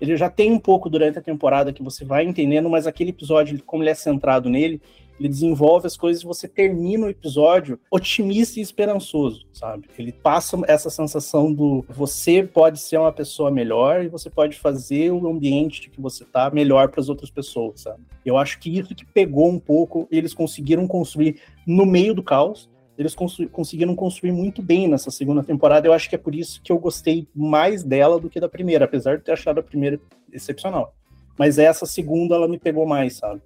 Ele 0.00 0.16
já 0.16 0.30
tem 0.30 0.52
um 0.52 0.58
pouco 0.58 0.88
durante 0.88 1.18
a 1.18 1.22
temporada 1.22 1.72
que 1.72 1.82
você 1.82 2.04
vai 2.04 2.24
entendendo, 2.24 2.70
mas 2.70 2.86
aquele 2.86 3.10
episódio, 3.10 3.62
como 3.64 3.82
ele 3.82 3.90
é 3.90 3.94
centrado 3.94 4.48
nele, 4.48 4.80
ele 5.20 5.28
desenvolve 5.28 5.86
as 5.86 5.98
coisas 5.98 6.22
e 6.22 6.26
você 6.26 6.48
termina 6.48 7.06
o 7.06 7.10
episódio 7.10 7.78
otimista 7.90 8.58
e 8.58 8.62
esperançoso, 8.62 9.46
sabe? 9.52 9.86
Ele 9.98 10.12
passa 10.12 10.58
essa 10.66 10.88
sensação 10.88 11.52
do 11.52 11.84
você 11.90 12.42
pode 12.42 12.80
ser 12.80 12.96
uma 12.96 13.12
pessoa 13.12 13.50
melhor 13.50 14.02
e 14.02 14.08
você 14.08 14.30
pode 14.30 14.58
fazer 14.58 15.12
o 15.12 15.28
ambiente 15.28 15.90
que 15.90 16.00
você 16.00 16.24
tá 16.24 16.50
melhor 16.50 16.88
para 16.88 17.02
as 17.02 17.10
outras 17.10 17.30
pessoas, 17.30 17.82
sabe? 17.82 18.02
Eu 18.24 18.38
acho 18.38 18.58
que 18.58 18.78
isso 18.78 18.94
que 18.94 19.04
pegou 19.04 19.50
um 19.50 19.58
pouco, 19.58 20.08
eles 20.10 20.32
conseguiram 20.32 20.88
construir 20.88 21.38
no 21.66 21.84
meio 21.84 22.14
do 22.14 22.22
caos, 22.22 22.70
eles 22.96 23.14
conseguiram 23.14 23.94
construir 23.94 24.32
muito 24.32 24.62
bem 24.62 24.88
nessa 24.88 25.10
segunda 25.10 25.42
temporada. 25.42 25.86
Eu 25.86 25.92
acho 25.92 26.08
que 26.08 26.14
é 26.14 26.18
por 26.18 26.34
isso 26.34 26.62
que 26.62 26.72
eu 26.72 26.78
gostei 26.78 27.28
mais 27.34 27.82
dela 27.82 28.18
do 28.18 28.30
que 28.30 28.40
da 28.40 28.48
primeira, 28.48 28.86
apesar 28.86 29.18
de 29.18 29.24
ter 29.24 29.32
achado 29.32 29.60
a 29.60 29.62
primeira 29.62 30.00
excepcional. 30.32 30.94
Mas 31.38 31.58
essa 31.58 31.84
segunda 31.84 32.34
ela 32.34 32.48
me 32.48 32.58
pegou 32.58 32.86
mais, 32.86 33.16
sabe? 33.16 33.40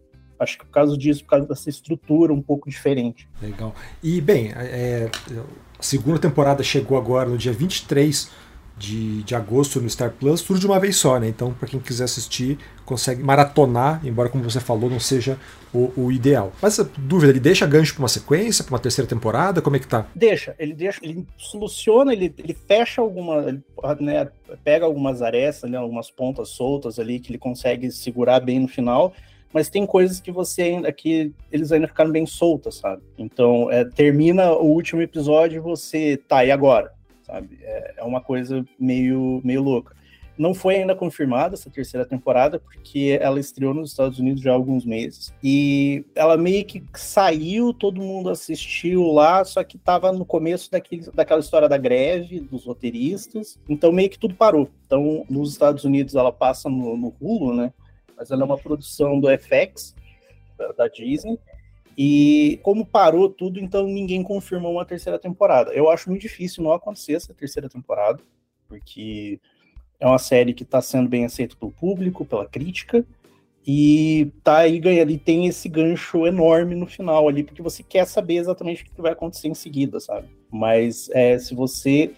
Acho 0.44 0.58
que 0.58 0.64
por 0.64 0.72
causa 0.72 0.96
disso, 0.96 1.24
por 1.24 1.30
causa 1.30 1.46
dessa 1.48 1.68
estrutura 1.68 2.32
um 2.32 2.40
pouco 2.40 2.70
diferente. 2.70 3.28
Legal. 3.42 3.74
E, 4.02 4.20
bem, 4.20 4.52
é, 4.54 5.10
a 5.78 5.82
segunda 5.82 6.18
temporada 6.18 6.62
chegou 6.62 6.96
agora 6.96 7.28
no 7.28 7.36
dia 7.36 7.52
23 7.52 8.30
de, 8.76 9.22
de 9.22 9.34
agosto 9.34 9.80
no 9.80 9.88
Star 9.88 10.10
Plus, 10.10 10.42
tudo 10.42 10.58
de 10.58 10.66
uma 10.66 10.80
vez 10.80 10.96
só, 10.96 11.18
né? 11.18 11.28
Então, 11.28 11.52
para 11.52 11.68
quem 11.68 11.78
quiser 11.78 12.04
assistir, 12.04 12.58
consegue 12.84 13.22
maratonar, 13.22 14.04
embora, 14.04 14.28
como 14.28 14.42
você 14.42 14.58
falou, 14.58 14.90
não 14.90 14.98
seja 14.98 15.38
o, 15.72 15.92
o 15.96 16.12
ideal. 16.12 16.52
Mas, 16.60 16.78
dúvida, 16.98 17.30
ele 17.30 17.40
deixa 17.40 17.66
gancho 17.66 17.94
para 17.94 18.02
uma 18.02 18.08
sequência, 18.08 18.64
para 18.64 18.74
uma 18.74 18.78
terceira 18.78 19.08
temporada? 19.08 19.62
Como 19.62 19.76
é 19.76 19.78
que 19.78 19.86
tá? 19.86 20.06
Deixa, 20.14 20.54
ele 20.58 20.74
deixa, 20.74 21.00
ele 21.02 21.26
soluciona, 21.38 22.12
ele, 22.12 22.34
ele 22.36 22.54
fecha 22.54 23.00
alguma, 23.00 23.44
ele, 23.48 23.62
né, 24.00 24.28
pega 24.64 24.84
algumas 24.84 25.22
arestas, 25.22 25.70
né, 25.70 25.78
algumas 25.78 26.10
pontas 26.10 26.48
soltas 26.48 26.98
ali 26.98 27.20
que 27.20 27.30
ele 27.30 27.38
consegue 27.38 27.90
segurar 27.90 28.40
bem 28.40 28.58
no 28.58 28.68
final 28.68 29.14
mas 29.54 29.68
tem 29.68 29.86
coisas 29.86 30.18
que 30.18 30.32
você 30.32 30.62
ainda 30.62 30.92
que 30.92 31.32
eles 31.52 31.70
ainda 31.70 31.86
ficaram 31.86 32.10
bem 32.10 32.26
soltas, 32.26 32.74
sabe? 32.74 33.02
Então, 33.16 33.70
é, 33.70 33.84
termina 33.84 34.50
o 34.52 34.66
último 34.66 35.00
episódio 35.00 35.58
e 35.58 35.60
você 35.60 36.16
tá 36.16 36.38
aí 36.38 36.50
agora, 36.50 36.92
sabe? 37.22 37.60
É, 37.62 37.94
é, 37.98 38.02
uma 38.02 38.20
coisa 38.20 38.64
meio 38.76 39.40
meio 39.44 39.62
louca. 39.62 39.94
Não 40.36 40.52
foi 40.52 40.74
ainda 40.74 40.96
confirmada 40.96 41.54
essa 41.54 41.70
terceira 41.70 42.04
temporada, 42.04 42.58
porque 42.58 43.16
ela 43.20 43.38
estreou 43.38 43.72
nos 43.72 43.90
Estados 43.92 44.18
Unidos 44.18 44.42
já 44.42 44.50
há 44.50 44.54
alguns 44.54 44.84
meses. 44.84 45.32
E 45.40 46.04
ela 46.16 46.36
meio 46.36 46.64
que 46.64 46.82
saiu, 46.92 47.72
todo 47.72 48.02
mundo 48.02 48.28
assistiu 48.28 49.12
lá, 49.12 49.44
só 49.44 49.62
que 49.62 49.76
estava 49.76 50.12
no 50.12 50.24
começo 50.24 50.68
daquele, 50.68 51.08
daquela 51.14 51.38
história 51.38 51.68
da 51.68 51.78
greve 51.78 52.40
dos 52.40 52.64
roteiristas. 52.64 53.60
Então 53.68 53.92
meio 53.92 54.10
que 54.10 54.18
tudo 54.18 54.34
parou. 54.34 54.68
Então, 54.84 55.24
nos 55.30 55.52
Estados 55.52 55.84
Unidos 55.84 56.16
ela 56.16 56.32
passa 56.32 56.68
no, 56.68 56.96
no 56.96 57.14
Hulu, 57.20 57.54
né? 57.54 57.72
Mas 58.16 58.30
ela 58.30 58.42
é 58.42 58.44
uma 58.44 58.58
produção 58.58 59.18
do 59.20 59.28
FX, 59.28 59.94
da 60.76 60.88
Disney. 60.88 61.38
E 61.96 62.58
como 62.62 62.84
parou 62.84 63.28
tudo, 63.28 63.60
então 63.60 63.86
ninguém 63.86 64.22
confirmou 64.22 64.72
uma 64.72 64.84
terceira 64.84 65.18
temporada. 65.18 65.72
Eu 65.72 65.88
acho 65.88 66.10
muito 66.10 66.22
difícil 66.22 66.62
não 66.62 66.72
acontecer 66.72 67.14
essa 67.14 67.32
terceira 67.32 67.68
temporada, 67.68 68.20
porque 68.68 69.40
é 70.00 70.06
uma 70.06 70.18
série 70.18 70.52
que 70.52 70.64
está 70.64 70.80
sendo 70.82 71.08
bem 71.08 71.24
aceita 71.24 71.56
pelo 71.56 71.70
público, 71.70 72.24
pela 72.24 72.46
crítica, 72.46 73.04
e 73.66 74.30
tá 74.42 74.58
aí 74.58 74.78
ganhando, 74.78 75.10
e 75.10 75.16
tem 75.16 75.46
esse 75.46 75.68
gancho 75.68 76.26
enorme 76.26 76.74
no 76.74 76.86
final 76.86 77.26
ali, 77.28 77.42
porque 77.42 77.62
você 77.62 77.82
quer 77.82 78.06
saber 78.06 78.34
exatamente 78.34 78.82
o 78.82 78.86
que 78.86 79.00
vai 79.00 79.12
acontecer 79.12 79.48
em 79.48 79.54
seguida, 79.54 79.98
sabe? 80.00 80.28
Mas 80.50 81.08
é, 81.10 81.38
se 81.38 81.54
você. 81.54 82.12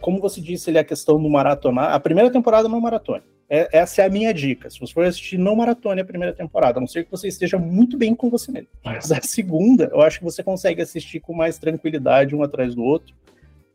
Como 0.00 0.20
você 0.20 0.40
disse 0.40 0.70
ali, 0.70 0.78
a 0.78 0.84
questão 0.84 1.20
do 1.20 1.28
maratonar, 1.28 1.92
a 1.92 1.98
primeira 1.98 2.30
temporada 2.30 2.68
não 2.68 2.80
maratona. 2.80 3.24
É, 3.48 3.68
essa 3.78 4.02
é 4.02 4.06
a 4.06 4.10
minha 4.10 4.32
dica. 4.32 4.70
Se 4.70 4.80
você 4.80 4.92
for 4.92 5.04
assistir, 5.04 5.38
não 5.38 5.56
maratone 5.56 6.00
a 6.00 6.04
primeira 6.04 6.34
temporada, 6.34 6.78
a 6.78 6.80
não 6.80 6.86
ser 6.86 7.04
que 7.04 7.10
você 7.10 7.28
esteja 7.28 7.58
muito 7.58 7.96
bem 7.96 8.14
com 8.14 8.30
você 8.30 8.50
mesmo. 8.50 8.68
Mas 8.84 9.12
a 9.12 9.20
segunda, 9.20 9.90
eu 9.92 10.00
acho 10.00 10.18
que 10.18 10.24
você 10.24 10.42
consegue 10.42 10.82
assistir 10.82 11.20
com 11.20 11.34
mais 11.34 11.58
tranquilidade 11.58 12.34
um 12.34 12.42
atrás 12.42 12.74
do 12.74 12.82
outro 12.82 13.14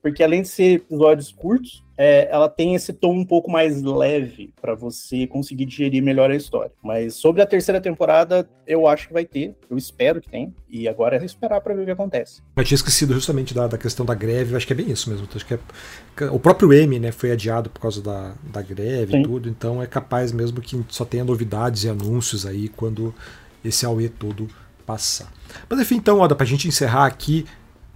porque 0.01 0.23
além 0.23 0.41
de 0.41 0.47
ser 0.47 0.75
episódios 0.75 1.31
curtos, 1.31 1.83
é, 1.97 2.29
ela 2.31 2.47
tem 2.47 2.75
esse 2.75 2.93
tom 2.93 3.13
um 3.13 3.25
pouco 3.25 3.51
mais 3.51 3.81
leve 3.81 4.53
para 4.61 4.73
você 4.73 5.27
conseguir 5.27 5.65
digerir 5.65 6.01
melhor 6.01 6.31
a 6.31 6.35
história. 6.35 6.71
Mas 6.81 7.15
sobre 7.15 7.41
a 7.41 7.45
terceira 7.45 7.81
temporada, 7.81 8.49
eu 8.65 8.87
acho 8.87 9.07
que 9.07 9.13
vai 9.13 9.25
ter, 9.25 9.53
eu 9.69 9.77
espero 9.77 10.21
que 10.21 10.29
tenha, 10.29 10.53
e 10.69 10.87
agora 10.87 11.17
é 11.17 11.25
esperar 11.25 11.59
para 11.59 11.73
ver 11.73 11.81
o 11.81 11.85
que 11.85 11.91
acontece. 11.91 12.41
Eu 12.55 12.63
tinha 12.63 12.77
esquecido 12.77 13.13
justamente 13.13 13.53
da, 13.53 13.67
da 13.67 13.77
questão 13.77 14.05
da 14.05 14.13
greve, 14.13 14.53
eu 14.53 14.57
acho 14.57 14.65
que 14.65 14.71
é 14.71 14.75
bem 14.77 14.89
isso 14.89 15.09
mesmo. 15.09 15.27
Acho 15.35 15.45
que 15.45 15.55
é, 15.55 15.59
o 16.31 16.39
próprio 16.39 16.71
M 16.71 16.97
né, 16.99 17.11
foi 17.11 17.31
adiado 17.31 17.69
por 17.69 17.81
causa 17.81 18.01
da, 18.01 18.33
da 18.43 18.61
greve 18.61 19.11
Sim. 19.11 19.19
e 19.19 19.23
tudo, 19.23 19.49
então 19.49 19.83
é 19.83 19.85
capaz 19.85 20.31
mesmo 20.31 20.61
que 20.61 20.81
só 20.87 21.03
tenha 21.03 21.25
novidades 21.25 21.83
e 21.83 21.89
anúncios 21.89 22.45
aí 22.45 22.69
quando 22.69 23.13
esse 23.61 23.85
AUE 23.85 24.07
todo 24.07 24.47
passar. 24.85 25.31
Mas 25.69 25.79
enfim, 25.79 25.95
então, 25.95 26.19
Oda, 26.19 26.33
pra 26.33 26.45
gente 26.45 26.67
encerrar 26.67 27.05
aqui, 27.05 27.45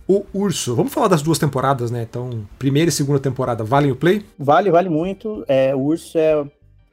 o 0.07 0.25
Urso. 0.33 0.75
Vamos 0.75 0.93
falar 0.93 1.07
das 1.07 1.21
duas 1.21 1.39
temporadas, 1.39 1.91
né? 1.91 2.03
Então, 2.03 2.45
primeira 2.59 2.89
e 2.89 2.91
segunda 2.91 3.19
temporada, 3.19 3.63
valem 3.63 3.91
o 3.91 3.95
play? 3.95 4.25
Vale, 4.37 4.69
vale 4.69 4.89
muito. 4.89 5.43
É, 5.47 5.73
o 5.75 5.79
Urso 5.79 6.17
é 6.17 6.45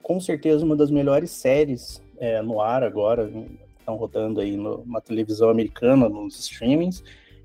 com 0.02 0.20
certeza 0.20 0.64
uma 0.64 0.76
das 0.76 0.90
melhores 0.90 1.30
séries 1.30 2.02
é, 2.18 2.40
no 2.42 2.60
ar 2.60 2.82
agora. 2.82 3.30
Estão 3.78 3.96
rodando 3.96 4.40
aí 4.40 4.56
no, 4.56 4.84
na 4.86 5.00
televisão 5.00 5.48
americana, 5.48 6.08
nos 6.08 6.38
streamings. 6.38 7.02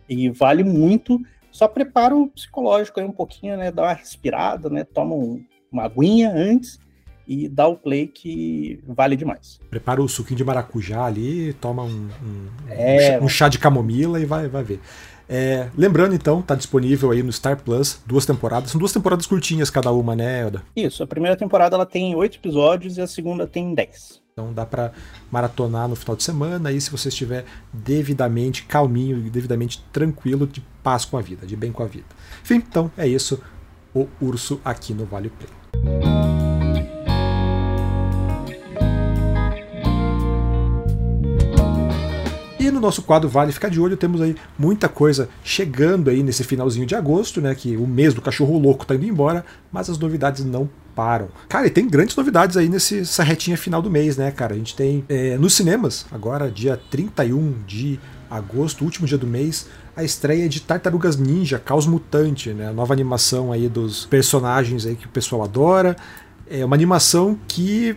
E 0.08 0.30
vale 0.30 0.64
muito. 0.64 1.20
Só 1.52 1.68
prepara 1.68 2.16
o 2.16 2.28
psicológico 2.28 3.00
aí 3.00 3.06
um 3.06 3.12
pouquinho, 3.12 3.58
né? 3.58 3.72
Dá 3.72 3.84
uma 3.84 3.94
respirada, 3.94 4.70
né? 4.70 4.84
Toma 4.84 5.16
um, 5.16 5.44
uma 5.72 5.84
aguinha 5.84 6.32
antes 6.32 6.80
e 7.28 7.50
dá 7.50 7.68
o 7.68 7.76
play 7.76 8.08
que 8.08 8.80
vale 8.88 9.16
demais. 9.16 9.60
Prepara 9.70 10.02
o 10.02 10.08
suquinho 10.08 10.38
de 10.38 10.44
maracujá 10.44 11.06
ali, 11.06 11.54
toma 11.54 11.84
um, 11.84 12.10
um, 12.24 12.48
é, 12.70 13.20
um 13.20 13.28
chá 13.28 13.50
de 13.50 13.58
camomila 13.58 14.20
e 14.20 14.26
vai, 14.26 14.48
vai 14.48 14.64
ver. 14.64 14.80
É, 15.28 15.70
lembrando 15.76 16.14
então, 16.14 16.42
tá 16.42 16.56
disponível 16.56 17.12
aí 17.12 17.24
no 17.24 17.32
Star 17.32 17.62
Plus, 17.62 18.00
duas 18.06 18.26
temporadas. 18.26 18.72
São 18.72 18.80
duas 18.80 18.94
temporadas 18.94 19.26
curtinhas 19.26 19.70
cada 19.70 19.92
uma, 19.92 20.16
né, 20.16 20.42
Elda? 20.42 20.64
Isso, 20.76 21.04
a 21.04 21.08
primeira 21.08 21.36
temporada 21.36 21.76
ela 21.76 21.86
tem 21.86 22.16
oito 22.16 22.38
episódios 22.38 22.98
e 22.98 23.02
a 23.02 23.08
segunda 23.08 23.48
tem 23.48 23.74
dez. 23.74 24.22
Então 24.34 24.52
dá 24.52 24.66
para 24.66 24.92
maratonar 25.32 25.88
no 25.88 25.96
final 25.96 26.16
de 26.16 26.24
semana 26.24 26.68
aí 26.68 26.82
se 26.82 26.92
você 26.92 27.08
estiver 27.08 27.46
devidamente 27.72 28.66
calminho 28.66 29.26
e 29.26 29.30
devidamente 29.30 29.82
tranquilo, 29.94 30.46
de 30.46 30.62
paz 30.84 31.06
com 31.06 31.18
a 31.18 31.22
vida, 31.22 31.48
de 31.48 31.56
bem 31.56 31.72
com 31.72 31.84
a 31.84 31.88
vida. 31.88 32.08
Enfim, 32.44 32.56
então 32.56 32.92
é 32.98 33.08
isso. 33.08 33.42
O 33.94 34.08
Urso 34.20 34.60
aqui 34.66 34.94
no 34.94 35.06
Vale 35.06 35.30
Play. 35.30 36.65
E 42.66 42.72
no 42.72 42.80
nosso 42.80 43.04
quadro 43.04 43.30
Vale 43.30 43.52
Ficar 43.52 43.70
de 43.70 43.80
Olho 43.80 43.96
temos 43.96 44.20
aí 44.20 44.36
muita 44.58 44.90
coisa 44.90 45.30
chegando 45.44 46.10
aí 46.10 46.24
nesse 46.24 46.44
finalzinho 46.44 46.84
de 46.84 46.96
agosto, 46.96 47.40
né? 47.40 47.54
Que 47.54 47.78
o 47.78 47.86
mês 47.86 48.12
do 48.12 48.24
cachorro 48.24 48.58
louco 48.58 48.88
tá 48.88 48.96
indo 48.96 49.06
embora, 49.06 49.46
mas 49.72 49.88
as 49.88 50.00
novidades 50.00 50.44
não 50.44 50.68
param. 50.96 51.28
Cara, 51.48 51.68
e 51.68 51.70
tem 51.70 51.88
grandes 51.88 52.16
novidades 52.16 52.58
aí 52.58 52.68
nessa 52.68 53.22
retinha 53.22 53.56
final 53.56 53.84
do 53.84 53.92
mês, 53.92 54.18
né, 54.18 54.32
cara? 54.32 54.56
A 54.56 54.58
gente 54.58 54.76
tem 54.76 55.06
é, 55.08 55.38
nos 55.38 55.54
cinemas, 55.54 56.08
agora 56.12 56.50
dia 56.50 56.76
31 56.90 57.54
de 57.68 58.00
agosto, 58.32 58.84
último 58.84 59.06
dia 59.06 59.20
do 59.20 59.28
mês, 59.28 59.68
a 59.96 60.04
estreia 60.04 60.50
de 60.50 60.60
Tartarugas 60.60 61.18
Ninja, 61.18 61.60
Caos 61.60 61.86
Mutante, 61.86 62.50
né? 62.50 62.70
A 62.70 62.74
nova 62.74 62.96
animação 62.96 63.52
aí 63.52 63.70
dos 63.70 64.08
personagens 64.08 64.88
aí 64.88 64.96
que 64.96 65.06
o 65.06 65.10
pessoal 65.10 65.44
adora. 65.44 65.96
É 66.48 66.64
uma 66.64 66.76
animação 66.76 67.40
que 67.48 67.96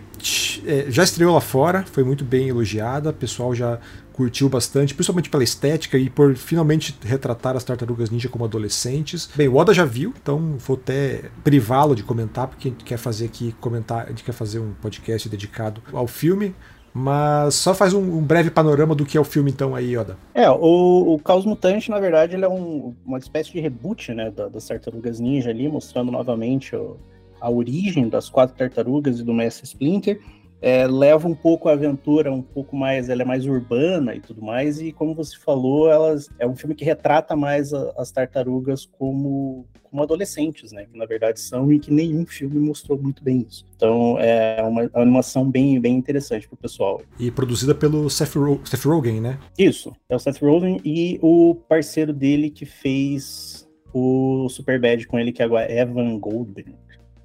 é, 0.67 0.87
já 0.89 1.05
estreou 1.05 1.35
lá 1.35 1.41
fora, 1.41 1.85
foi 1.91 2.03
muito 2.03 2.25
bem 2.25 2.49
elogiada, 2.49 3.11
o 3.11 3.15
pessoal 3.15 3.55
já 3.55 3.79
curtiu 4.19 4.49
bastante, 4.49 4.95
principalmente 4.95 5.31
pela 5.31 5.45
estética 5.45 5.97
e 5.97 6.11
por 6.11 6.35
finalmente 6.35 6.93
retratar 7.05 7.57
as 7.57 7.63
tartarugas 7.63 8.11
ninja 8.11 8.29
como 8.29 8.45
adolescentes. 8.45 9.31
Bem, 9.37 9.47
o 9.47 9.55
Oda 9.55 9.73
já 9.73 9.85
viu, 9.85 10.13
então 10.21 10.57
vou 10.59 10.77
até 10.77 11.27
privá-lo 11.45 11.95
de 11.95 12.03
comentar, 12.03 12.49
porque 12.49 12.67
a 12.67 12.71
gente 12.73 12.83
quer 12.83 12.97
fazer 12.97 13.27
aqui 13.27 13.55
comentar, 13.61 14.07
a 14.07 14.09
gente 14.09 14.25
quer 14.25 14.33
fazer 14.33 14.59
um 14.59 14.73
podcast 14.83 15.29
dedicado 15.29 15.81
ao 15.93 16.09
filme. 16.09 16.53
Mas 16.93 17.55
só 17.55 17.73
faz 17.75 17.95
um, 17.95 18.01
um, 18.01 18.21
breve 18.21 18.51
panorama 18.51 18.93
do 18.93 19.05
que 19.05 19.17
é 19.17 19.21
o 19.21 19.25
filme, 19.25 19.53
então, 19.53 19.73
aí, 19.73 19.97
Oda. 19.97 20.17
É, 20.35 20.51
o, 20.51 21.15
o 21.15 21.19
Caos 21.21 21.45
Mutante, 21.45 21.89
na 21.91 22.01
verdade, 22.01 22.35
ele 22.35 22.45
é 22.45 22.49
um, 22.49 22.93
uma 23.07 23.19
espécie 23.19 23.53
de 23.53 23.61
reboot, 23.61 24.13
né, 24.13 24.33
das 24.33 24.67
Tartarugas 24.67 25.21
Ninja 25.21 25.51
ali, 25.51 25.69
mostrando 25.69 26.11
novamente 26.11 26.75
o, 26.75 26.97
a 27.41 27.49
origem 27.49 28.09
das 28.09 28.29
quatro 28.29 28.57
tartarugas 28.57 29.21
e 29.21 29.23
do 29.23 29.33
Mestre 29.33 29.65
Splinter 29.65 30.19
é, 30.61 30.87
leva 30.87 31.29
um 31.29 31.35
pouco 31.35 31.69
a 31.69 31.73
aventura 31.73 32.33
um 32.33 32.43
pouco 32.43 32.77
mais, 32.77 33.09
ela 33.09 33.23
é 33.23 33.25
mais 33.25 33.47
urbana 33.47 34.15
e 34.15 34.21
tudo 34.21 34.43
mais, 34.43 34.81
e 34.81 34.93
como 34.93 35.15
você 35.15 35.37
falou, 35.37 35.91
elas 35.91 36.29
é 36.39 36.47
um 36.47 36.57
filme 36.57 36.75
que 36.75 36.85
retrata 36.85 37.37
mais 37.37 37.73
a, 37.73 37.93
as 37.97 38.11
tartarugas 38.11 38.87
como, 38.87 39.67
como 39.85 40.03
adolescentes, 40.03 40.73
né, 40.73 40.87
que 40.91 40.99
na 40.99 41.07
verdade 41.07 41.41
são 41.41 41.73
e 41.73 41.79
que 41.79 41.93
nenhum 41.93 42.27
filme 42.27 42.59
mostrou 42.59 42.99
muito 42.99 43.23
bem 43.23 43.47
isso. 43.49 43.65
Então 43.77 44.17
é 44.19 44.63
uma, 44.63 44.91
animação 44.95 45.49
bem, 45.49 45.81
bem 45.81 45.97
interessante 45.97 46.49
pro 46.49 46.57
pessoal. 46.57 47.01
E 47.19 47.31
produzida 47.31 47.75
pelo 47.75 48.11
Seth, 48.11 48.35
Ro 48.35 48.61
Seth 48.65 48.85
Rogen, 48.85 49.21
né? 49.21 49.39
Isso, 49.57 49.95
é 50.09 50.17
o 50.17 50.19
Seth 50.19 50.41
Rogen 50.41 50.81
e 50.85 51.19
o 51.23 51.55
parceiro 51.69 52.13
dele 52.13 52.51
que 52.51 52.67
fez 52.67 53.69
o 53.93 54.49
Superbad 54.49 55.07
com 55.07 55.19
ele, 55.19 55.33
que 55.33 55.43
agora 55.43 55.67
é 55.67 55.81
Evan 55.81 56.19
Goldberg, 56.19 56.75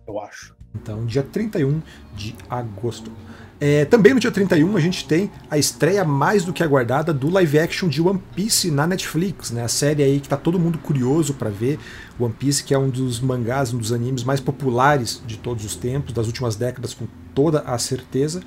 eu 0.07 0.19
acho. 0.19 0.55
Então, 0.75 1.05
dia 1.05 1.23
31 1.23 1.81
de 2.15 2.35
agosto. 2.49 3.11
É, 3.59 3.85
também 3.85 4.13
no 4.13 4.19
dia 4.19 4.31
31 4.31 4.75
a 4.75 4.79
gente 4.79 5.07
tem 5.07 5.31
a 5.49 5.57
estreia 5.57 6.03
mais 6.03 6.43
do 6.43 6.51
que 6.51 6.61
aguardada 6.61 7.13
do 7.13 7.29
live 7.29 7.59
action 7.59 7.87
de 7.87 8.01
One 8.01 8.21
Piece 8.35 8.69
na 8.69 8.85
Netflix, 8.85 9.51
né? 9.51 9.63
A 9.63 9.69
série 9.69 10.03
aí 10.03 10.19
que 10.19 10.27
tá 10.27 10.35
todo 10.35 10.59
mundo 10.59 10.77
curioso 10.77 11.33
para 11.35 11.49
ver. 11.49 11.79
One 12.19 12.33
Piece, 12.33 12.63
que 12.63 12.73
é 12.73 12.77
um 12.77 12.89
dos 12.89 13.21
mangás, 13.21 13.73
um 13.73 13.77
dos 13.77 13.93
animes 13.93 14.23
mais 14.23 14.39
populares 14.39 15.21
de 15.25 15.37
todos 15.37 15.63
os 15.63 15.75
tempos, 15.75 16.13
das 16.13 16.27
últimas 16.27 16.55
décadas, 16.55 16.93
com 16.93 17.07
toda 17.33 17.59
a 17.59 17.77
certeza. 17.77 18.41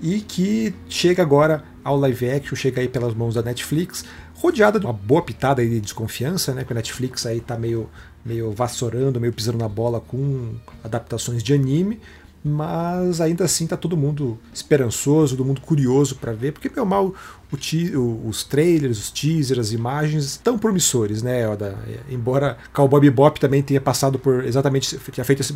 E 0.00 0.20
que 0.20 0.74
chega 0.88 1.22
agora 1.22 1.64
ao 1.82 1.96
live 1.96 2.30
action, 2.30 2.54
chega 2.54 2.80
aí 2.80 2.88
pelas 2.88 3.14
mãos 3.14 3.34
da 3.34 3.42
Netflix, 3.42 4.04
rodeada 4.34 4.78
de 4.78 4.86
uma 4.86 4.92
boa 4.92 5.22
pitada 5.22 5.64
de 5.64 5.80
desconfiança, 5.80 6.52
né? 6.52 6.64
Que 6.64 6.72
a 6.72 6.76
Netflix 6.76 7.26
aí 7.26 7.40
tá 7.40 7.58
meio 7.58 7.88
meio 8.24 8.52
vassourando, 8.52 9.20
meio 9.20 9.32
pisando 9.32 9.58
na 9.58 9.68
bola 9.68 10.00
com 10.00 10.54
adaptações 10.82 11.42
de 11.42 11.52
anime, 11.52 12.00
mas 12.44 13.20
ainda 13.20 13.44
assim 13.44 13.66
tá 13.66 13.76
todo 13.76 13.96
mundo 13.96 14.38
esperançoso, 14.52 15.36
todo 15.36 15.46
mundo 15.46 15.60
curioso 15.60 16.16
para 16.16 16.32
ver, 16.32 16.52
porque 16.52 16.70
meu 16.74 16.84
mal 16.84 17.14
o 17.52 18.28
os 18.28 18.44
trailers, 18.44 18.98
os 18.98 19.10
teasers, 19.10 19.58
as 19.58 19.72
imagens 19.72 20.24
estão 20.24 20.58
promissores, 20.58 21.22
né, 21.22 21.46
Oda? 21.46 21.78
Embora 22.10 22.56
Cowboy 22.72 23.00
Bebop 23.00 23.38
também 23.38 23.62
tenha 23.62 23.80
passado 23.80 24.18
por 24.18 24.44
exatamente, 24.44 24.96
tenha 24.96 25.24
feito 25.24 25.40
esse, 25.40 25.54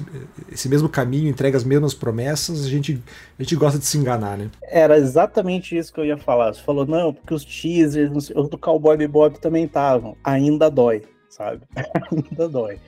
esse, 0.52 0.68
mesmo 0.68 0.90
caminho, 0.90 1.28
entrega 1.28 1.56
as 1.56 1.64
mesmas 1.64 1.94
promessas, 1.94 2.66
a 2.66 2.68
gente, 2.68 3.02
a 3.38 3.42
gente 3.42 3.56
gosta 3.56 3.78
de 3.78 3.86
se 3.86 3.96
enganar, 3.96 4.36
né? 4.36 4.50
Era 4.62 4.98
exatamente 4.98 5.76
isso 5.76 5.92
que 5.92 5.98
eu 5.98 6.04
ia 6.04 6.18
falar. 6.18 6.52
Você 6.52 6.60
falou, 6.60 6.86
não, 6.86 7.14
porque 7.14 7.32
os 7.32 7.44
teasers 7.44 8.28
do 8.28 8.58
Cowboy 8.58 8.96
Bebop 8.96 9.40
também 9.40 9.64
estavam. 9.64 10.16
Ainda 10.22 10.70
dói 10.70 11.02
sabe? 11.36 11.62
Ainda 12.10 12.48
dói. 12.48 12.78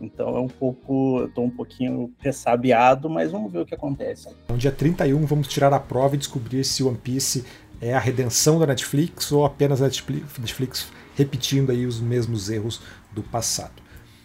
Então 0.00 0.36
é 0.36 0.40
um 0.40 0.48
pouco, 0.48 1.20
eu 1.20 1.28
tô 1.28 1.42
um 1.42 1.50
pouquinho 1.50 2.12
ressabiado, 2.18 3.08
mas 3.08 3.32
vamos 3.32 3.50
ver 3.50 3.60
o 3.60 3.66
que 3.66 3.74
acontece. 3.74 4.28
No 4.48 4.56
dia 4.56 4.70
31 4.70 5.24
vamos 5.24 5.48
tirar 5.48 5.72
a 5.72 5.80
prova 5.80 6.14
e 6.14 6.18
descobrir 6.18 6.64
se 6.64 6.82
One 6.82 6.98
Piece 6.98 7.44
é 7.80 7.94
a 7.94 7.98
redenção 7.98 8.58
da 8.58 8.66
Netflix 8.66 9.32
ou 9.32 9.44
apenas 9.44 9.80
a 9.80 9.86
Netflix 9.86 10.90
repetindo 11.14 11.70
aí 11.70 11.86
os 11.86 11.98
mesmos 11.98 12.50
erros 12.50 12.80
do 13.12 13.22
passado. 13.22 13.82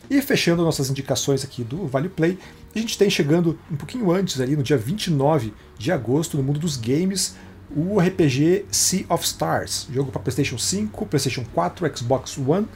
E 0.09 0.21
fechando 0.21 0.61
nossas 0.61 0.89
indicações 0.89 1.43
aqui 1.43 1.63
do 1.63 1.87
Vale 1.87 2.09
Play, 2.09 2.37
a 2.75 2.79
gente 2.79 2.97
tem 2.97 3.09
chegando 3.09 3.57
um 3.71 3.77
pouquinho 3.77 4.11
antes, 4.11 4.41
ali 4.41 4.57
no 4.57 4.63
dia 4.63 4.77
29 4.77 5.53
de 5.77 5.89
agosto, 5.89 6.35
no 6.35 6.43
mundo 6.43 6.59
dos 6.59 6.75
games, 6.75 7.35
o 7.73 7.97
RPG 7.97 8.65
Sea 8.69 9.05
of 9.07 9.23
Stars, 9.23 9.87
jogo 9.89 10.11
para 10.11 10.21
PlayStation 10.21 10.57
5, 10.57 11.05
PlayStation 11.05 11.45
4, 11.53 11.97
Xbox 11.97 12.37
One, 12.37 12.67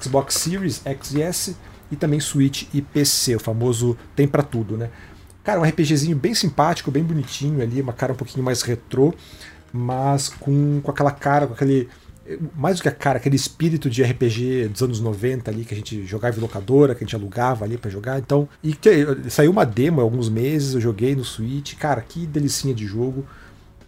Xbox 0.00 0.34
Series 0.34 0.80
X 0.84 1.12
e 1.12 1.22
S 1.22 1.56
e 1.90 1.96
também 1.96 2.20
Switch 2.20 2.64
e 2.72 2.80
PC, 2.80 3.36
o 3.36 3.40
famoso 3.40 3.96
tem 4.16 4.26
para 4.26 4.42
tudo, 4.42 4.76
né? 4.76 4.90
Cara, 5.44 5.60
um 5.60 5.64
RPGzinho 5.64 6.16
bem 6.16 6.34
simpático, 6.34 6.90
bem 6.90 7.02
bonitinho 7.02 7.60
ali, 7.60 7.80
uma 7.80 7.92
cara 7.92 8.12
um 8.12 8.16
pouquinho 8.16 8.44
mais 8.44 8.62
retrô, 8.62 9.12
mas 9.72 10.28
com, 10.28 10.80
com 10.82 10.90
aquela 10.90 11.10
cara, 11.10 11.46
com 11.46 11.54
aquele. 11.54 11.88
Mais 12.54 12.76
do 12.76 12.82
que 12.82 12.88
a 12.88 12.92
cara, 12.92 13.18
aquele 13.18 13.34
espírito 13.34 13.90
de 13.90 14.00
RPG 14.00 14.68
dos 14.68 14.80
anos 14.80 15.00
90 15.00 15.50
ali, 15.50 15.64
que 15.64 15.74
a 15.74 15.76
gente 15.76 16.06
jogava 16.06 16.38
em 16.38 16.40
locadora, 16.40 16.94
que 16.94 17.02
a 17.02 17.06
gente 17.06 17.16
alugava 17.16 17.64
ali 17.64 17.76
para 17.76 17.90
jogar. 17.90 18.20
Então, 18.20 18.48
e 18.62 18.72
que, 18.74 19.04
saiu 19.28 19.50
uma 19.50 19.66
demo 19.66 20.00
há 20.00 20.04
alguns 20.04 20.28
meses, 20.28 20.74
eu 20.74 20.80
joguei 20.80 21.16
no 21.16 21.24
Switch. 21.24 21.74
Cara, 21.74 22.00
que 22.00 22.24
delicinha 22.24 22.72
de 22.72 22.86
jogo. 22.86 23.26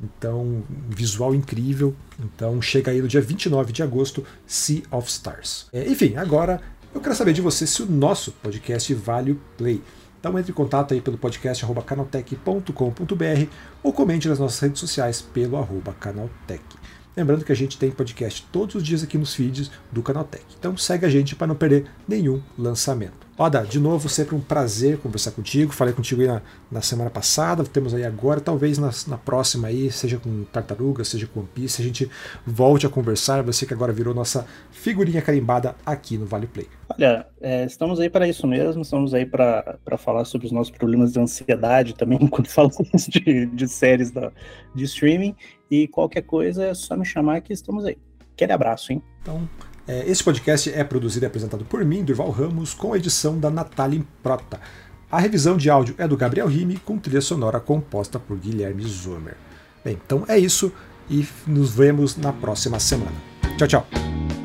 Então, 0.05 0.63
visual 0.89 1.35
incrível. 1.35 1.95
Então, 2.19 2.61
chega 2.61 2.91
aí 2.91 3.01
no 3.01 3.09
dia 3.09 3.21
29 3.21 3.73
de 3.73 3.83
agosto, 3.83 4.25
Sea 4.47 4.83
of 4.91 5.09
Stars. 5.09 5.67
É, 5.73 5.89
enfim, 5.89 6.17
agora 6.17 6.61
eu 6.95 7.01
quero 7.01 7.15
saber 7.15 7.33
de 7.33 7.41
você 7.41 7.67
se 7.67 7.83
o 7.83 7.87
nosso 7.87 8.33
podcast 8.33 8.93
vale 8.95 9.33
o 9.33 9.41
play. 9.57 9.83
Então 10.21 10.39
entre 10.39 10.53
em 10.53 10.55
contato 10.55 10.95
aí 10.95 11.03
pelo 11.03 11.19
podcast 11.19 11.67
canaltech.com.br 11.85 13.51
ou 13.83 13.93
comente 13.93 14.27
nas 14.27 14.39
nossas 14.39 14.59
redes 14.59 14.81
sociais 14.81 15.21
pelo 15.21 15.59
arroba 15.59 15.93
canaltech. 15.93 16.65
Lembrando 17.17 17.45
que 17.45 17.53
a 17.53 17.57
gente 17.57 17.79
tem 17.79 17.91
podcast 17.91 18.45
todos 18.51 18.75
os 18.75 18.83
dias 18.83 19.03
aqui 19.03 19.17
nos 19.17 19.35
feeds 19.35 19.71
do 19.93 20.03
Canaltech. 20.03 20.45
Então 20.59 20.77
segue 20.77 21.07
a 21.07 21.09
gente 21.09 21.37
para 21.37 21.47
não 21.47 21.55
perder 21.55 21.87
nenhum 22.09 22.43
lançamento. 22.59 23.25
Oda, 23.37 23.63
de 23.63 23.81
novo, 23.81 24.09
sempre 24.09 24.37
um 24.37 24.41
prazer 24.41 24.99
conversar 24.99 25.33
contigo. 25.33 25.73
Falei 25.73 25.93
contigo 25.93 26.21
aí 26.21 26.29
na, 26.29 26.43
na 26.71 26.81
semana 26.81 27.11
passada, 27.11 27.65
temos 27.65 27.93
aí 27.93 28.05
agora, 28.05 28.41
talvez 28.41 28.79
na, 28.79 28.91
na, 29.09 29.19
próxima 29.19 29.67
aí, 29.67 29.91
seja 29.91 30.19
com 30.19 30.45
Tartaruga, 30.45 31.03
seja 31.03 31.27
com 31.27 31.41
One 31.41 31.49
Piece, 31.53 31.83
a 31.83 31.85
gente 31.85 32.09
volte 32.47 32.87
a 32.87 32.89
conversar. 32.89 33.43
Você 33.43 33.67
que 33.67 33.75
agora 33.75 33.93
virou 33.93 34.15
nossa 34.15 34.47
figurinha 34.71 35.21
carimbada 35.21 35.75
aqui 35.85 36.17
no 36.17 36.27
Vale 36.27 36.47
Play. 36.47 36.69
Olha, 36.89 37.27
é, 37.41 37.65
estamos 37.65 37.99
aí 37.99 38.09
para 38.09 38.29
isso 38.29 38.47
mesmo, 38.47 38.83
estamos 38.83 39.13
aí 39.13 39.27
para 39.27 39.79
falar 39.99 40.25
sobre 40.25 40.47
os 40.47 40.53
nossos 40.53 40.71
problemas 40.71 41.13
de 41.13 41.19
ansiedade 41.19 41.95
também, 41.95 42.19
quando 42.31 42.47
falamos 42.47 43.09
de, 43.09 43.47
de 43.47 43.67
séries 43.67 44.13
da, 44.13 44.31
de 44.73 44.85
streaming. 44.85 45.35
E 45.75 45.89
qualquer 45.89 46.23
coisa 46.23 46.65
é 46.65 46.73
só 46.73 46.97
me 46.97 47.05
chamar 47.05 47.41
que 47.41 47.53
estamos 47.53 47.85
aí. 47.85 47.99
Aquele 48.33 48.53
abraço, 48.53 48.93
hein? 48.93 49.03
Então, 49.21 49.49
é, 49.89 50.09
esse 50.09 50.23
podcast 50.23 50.73
é 50.73 50.85
produzido 50.85 51.25
e 51.25 51.27
apresentado 51.27 51.65
por 51.65 51.85
mim, 51.85 52.05
Durval 52.05 52.31
Ramos, 52.31 52.73
com 52.73 52.93
a 52.93 52.97
edição 52.97 53.41
da 53.41 53.51
Natália 53.51 53.99
Improta. 53.99 54.61
A 55.11 55.19
revisão 55.19 55.57
de 55.57 55.69
áudio 55.69 55.97
é 55.99 56.07
do 56.07 56.17
Gabriel 56.17 56.47
Rime, 56.47 56.77
com 56.77 56.97
trilha 56.97 57.21
sonora 57.21 57.59
composta 57.59 58.21
por 58.21 58.37
Guilherme 58.39 58.85
Zomer. 58.85 59.37
Bem, 59.85 59.99
então 60.05 60.25
é 60.29 60.39
isso 60.39 60.73
e 61.11 61.27
nos 61.45 61.75
vemos 61.75 62.17
na 62.17 62.33
próxima 62.33 62.79
semana. 62.79 63.17
Tchau, 63.59 63.67
tchau! 63.67 64.44